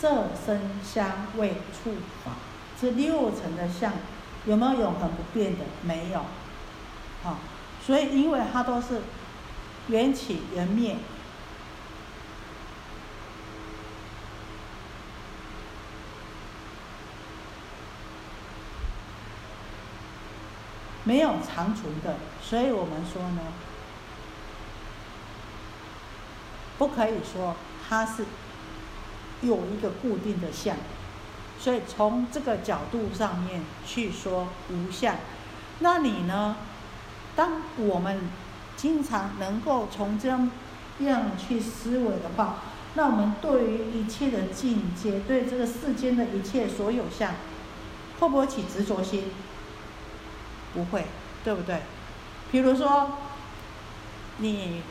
[0.05, 2.33] 色声香味触法，
[2.79, 3.91] 这六层的相
[4.45, 5.65] 有没有永恒不变的？
[5.81, 6.27] 没有，
[7.23, 7.39] 好，
[7.83, 9.01] 所以因为它都是
[9.89, 10.99] 缘起缘灭。
[21.05, 23.41] 没有长存的，所以我们说呢，
[26.77, 27.57] 不可以说
[27.89, 28.27] 它是
[29.47, 30.77] 有一个固定的相，
[31.59, 35.17] 所以从这个角度上面去说无相，
[35.81, 36.57] 那你呢？
[37.37, 38.31] 当我们
[38.77, 40.49] 经常能够从这样
[41.01, 42.59] 样去思维的话，
[42.95, 47.35] 那我们对于一切的境界，对这个世间的一切所有相，
[48.21, 49.25] 会不会起执着心？
[50.73, 51.07] 不会，
[51.43, 51.83] 对不对？
[52.53, 53.11] 比如说，
[54.39, 54.83] 你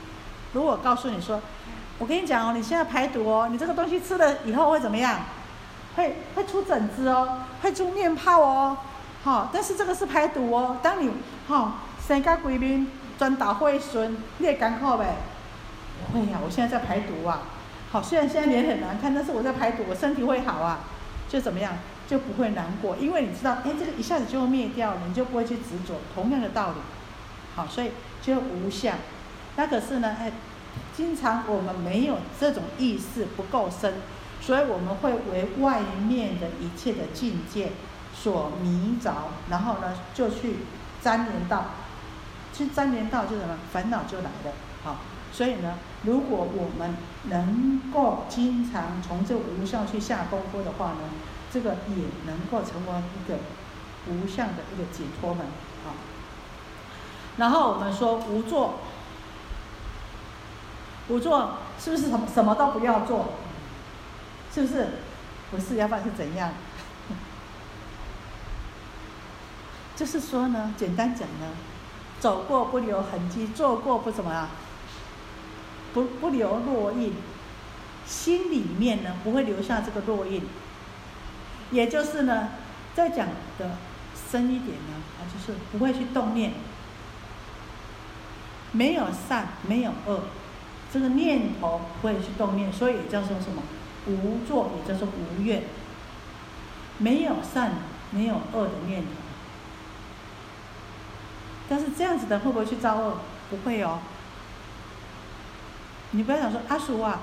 [0.51, 1.41] 如果告诉你说，
[1.99, 5.19] 我跟你讲哦，你现在排毒哦，你这个东西吃了以后会怎么样？
[5.95, 8.77] 会会出疹子哦，会出面泡哦，
[9.23, 10.77] 好，但是这个是排毒哦。
[10.81, 11.11] 当你
[11.47, 11.73] 好
[12.05, 12.87] 身家规面
[13.17, 15.17] 专打会损，你也敢靠呗？
[15.99, 17.41] 不会呀，我现在在排毒啊。
[17.91, 20.79] 好，虽然现在脸很难看，但是我在排毒，我身体会好啊，
[21.29, 21.73] 就怎么样？
[22.05, 25.95] 就不会难过，因为你知道，哎，这个一下子就会灭掉了，你就不会去执着。
[26.13, 26.75] 同样的道理，
[27.55, 27.91] 好，所以
[28.21, 28.97] 就无相。
[29.55, 30.31] 那可是呢，哎，
[30.95, 33.95] 经常我们没有这种意识不够深，
[34.39, 37.71] 所以我们会为外面的一切的境界
[38.13, 39.11] 所迷着，
[39.49, 40.57] 然后呢就去
[41.01, 41.65] 粘连到，
[42.53, 44.51] 去粘连到就什么烦恼就来了，
[44.83, 44.97] 好，
[45.31, 50.99] 所以呢，如果我们能够经常从这无相去下功夫的话呢，
[51.51, 53.39] 这个也能够成为一个
[54.07, 55.47] 无相的一个解脱门，
[55.83, 55.93] 好。
[57.37, 58.75] 然后我们说无作，
[61.07, 63.33] 不做是不是什么什么都不要做？
[64.53, 64.87] 是不是？
[65.51, 66.51] 不是，要不然是怎样？
[69.95, 71.47] 就是说呢，简单讲呢，
[72.19, 74.47] 走过不留痕迹，做过不怎么样，
[75.93, 77.13] 不不留烙印，
[78.05, 80.43] 心里面呢不会留下这个烙印。
[81.71, 82.49] 也就是呢，
[82.95, 83.27] 再讲
[83.57, 83.77] 的
[84.29, 86.53] 深一点呢，啊，就是不会去动念，
[88.71, 90.21] 没有善，没有恶，
[90.93, 93.63] 这个念头不会去动念，所以也叫做什么？
[94.05, 95.63] 无作也叫做无愿，
[96.97, 97.71] 没有善，
[98.11, 99.07] 没有恶的念头。
[101.69, 103.17] 但是这样子的会不会去造恶？
[103.49, 103.99] 不会哦。
[106.11, 107.21] 你不要想说阿叔啊，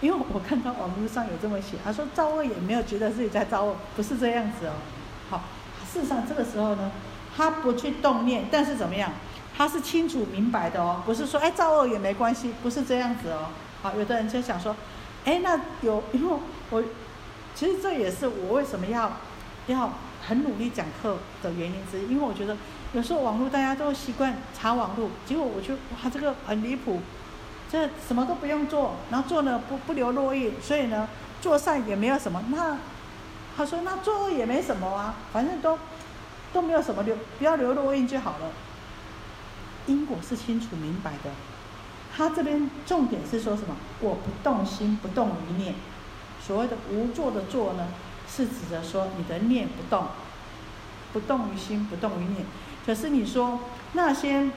[0.00, 4.72] 因为我看到网络上有这么写，他说造恶也没有觉得自己在造恶，不是这样子哦。
[5.30, 5.44] 好，
[5.90, 6.90] 事实上这个时候呢，
[7.34, 9.12] 他不去动念，但是怎么样？
[9.56, 13.48] 他是清楚明白的哦，不是说哎造恶也没关系，不是这样子哦。
[13.82, 14.74] 好，有的人就想说。
[15.24, 16.36] 哎，那有，因为
[16.70, 16.80] 我
[17.52, 19.10] 其实这也是我为什么要
[19.66, 19.90] 要
[20.24, 22.56] 很努力讲课的原因之一，因为我觉得
[22.92, 27.00] 有时候网络大家都习惯查网络，结果我就哇这个很离谱，
[27.68, 31.08] 这什么都不用做，然后做呢不不留落印，所以呢
[31.40, 32.44] 做善也没有什么。
[32.50, 32.78] 那
[33.56, 35.76] 他说那做恶也没什么啊，反正都
[36.52, 38.48] 都没有什么留，不要留落印就好了。
[39.86, 41.30] 因果是清楚明白的。
[42.16, 43.76] 他这边重点是说什么？
[44.00, 45.74] 我不动心，不动于念。
[46.40, 47.88] 所谓的无作的作呢，
[48.28, 50.06] 是指着说你的念不动，
[51.12, 52.46] 不动于心，不动于念。
[52.86, 53.60] 可是你说
[53.92, 54.50] 那些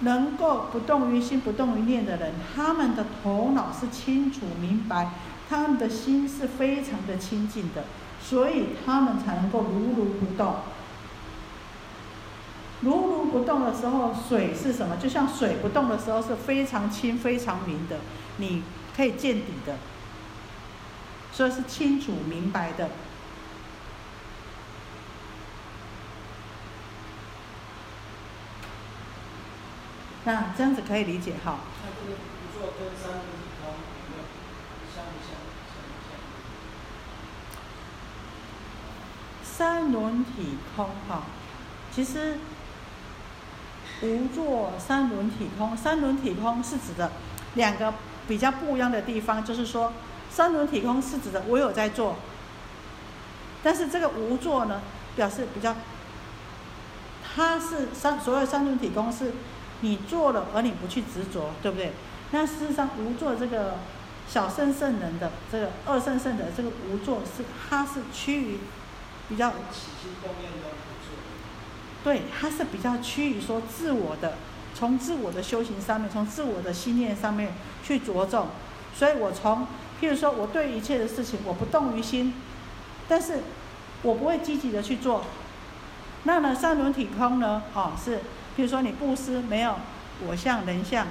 [0.00, 5.12] 能够不动于心、不动于念的人，他们的头脑是清楚明白，
[5.48, 7.84] 他们的心是非常的清净的，
[8.20, 10.56] 所以他们才能够如如不动。
[12.82, 14.96] 如如不动的时候，水是什么？
[14.98, 17.98] 就像水不动的时候是非常清、非常明的，
[18.36, 18.62] 你
[18.94, 19.76] 可以见底的，
[21.32, 22.90] 所以是清楚明白的。
[30.24, 31.60] 那这样子可以理解哈。
[39.42, 41.22] 三轮体空哈，
[41.90, 42.38] 其实。
[44.02, 47.12] 无作三轮体空，三轮体空是指的
[47.54, 47.94] 两个
[48.28, 49.92] 比较不一样的地方，就是说
[50.30, 52.16] 三轮体空是指的我有在做，
[53.62, 54.82] 但是这个无作呢，
[55.16, 55.74] 表示比较，
[57.34, 59.32] 它是三所有三轮体空是
[59.80, 61.92] 你做了而你不去执着，对不对？
[62.32, 63.78] 那事实上无作这个
[64.28, 68.58] 小圣圣人的这个二圣圣的这个无作是它是趋于
[69.28, 69.52] 比较。
[72.06, 74.34] 对，它是比较趋于说自我的，
[74.76, 77.52] 从自我的修行上面，从自我的心念上面
[77.82, 78.46] 去着重。
[78.94, 79.66] 所以我从，
[80.00, 82.32] 譬如说我对一切的事情我不动于心，
[83.08, 83.40] 但是
[84.02, 85.24] 我不会积极的去做。
[86.22, 87.64] 那呢，三轮体空呢？
[87.74, 88.18] 哦，是，
[88.56, 89.74] 譬如说你布施没有
[90.28, 91.08] 我相人相，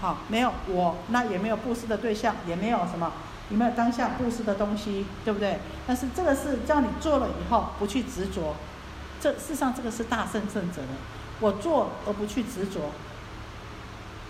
[0.00, 3.10] 好，没有我，那也没有布施的对象，也没有什么，
[3.50, 5.58] 有没有当下布施的东西，对不对？
[5.84, 8.54] 但是这个是叫你做了以后不去执着。
[9.22, 10.88] 这事实上，这个是大圣圣者的，
[11.38, 12.90] 我做而不去执着，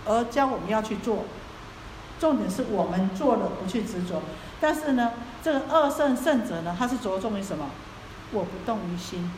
[0.04, 1.24] 而教我们要去做。
[2.20, 4.20] 重点是我们做了不去执着，
[4.60, 5.12] 但是呢，
[5.42, 7.70] 这个二圣圣者呢，他是着重于什么？
[8.32, 9.32] 我不动于心，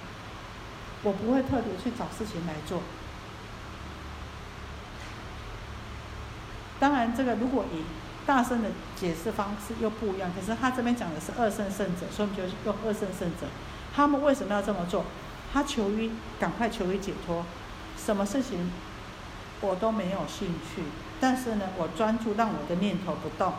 [1.05, 2.81] 我不会特别去找事情来做。
[6.81, 7.85] 当然，这个如果以
[8.27, 13.47] 大圣的解释方式又不一样，可是他这边讲的是二圣圣者，所以我们就用二圣圣者。
[13.95, 15.05] 他们为什么要这么做？
[15.55, 17.47] 他求于赶快求于解脱，
[17.97, 18.73] 什么事情
[19.61, 20.83] 我都没有兴趣，
[21.21, 23.53] 但是呢，我专注让我的念头不动，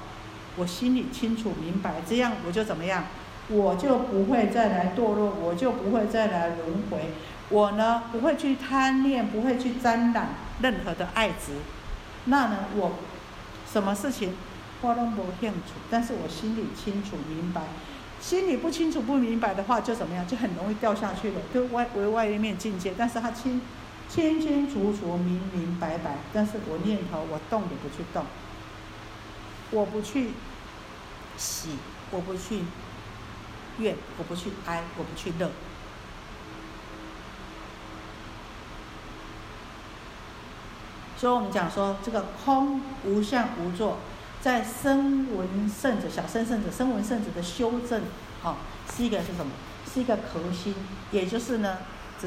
[0.58, 3.06] 我心里清楚明白，这样我就怎么样，
[3.48, 7.12] 我就不会再来堕落，我就不会再来轮回，
[7.48, 10.32] 我呢不会去贪恋，不会去沾染
[10.62, 11.54] 任何的爱执，
[12.26, 12.92] 那呢我
[13.72, 14.36] 什么事情
[14.82, 17.62] 我都不兴趣，但是我心里清楚明白。
[18.26, 20.28] 心里不清楚、不明白的话，就怎么样？
[20.28, 22.92] 就很容易掉下去了，就外为外面境界。
[22.98, 23.62] 但是他清
[24.10, 26.18] 清清楚楚、明明白白。
[26.34, 28.26] 但是我念头，我动也不去动，
[29.70, 30.32] 我不去
[31.38, 31.78] 喜，
[32.10, 32.64] 我不去
[33.78, 35.52] 怨，我不去哀，我不去乐。
[41.16, 44.00] 所以我们讲说，这个空无相无作，
[44.46, 48.00] 在声闻圣者、小声圣者、声闻圣者的修正，
[48.44, 48.58] 好，
[48.96, 49.52] 是一个是什么？
[49.92, 50.76] 是一个核心，
[51.12, 51.80] 也就是呢，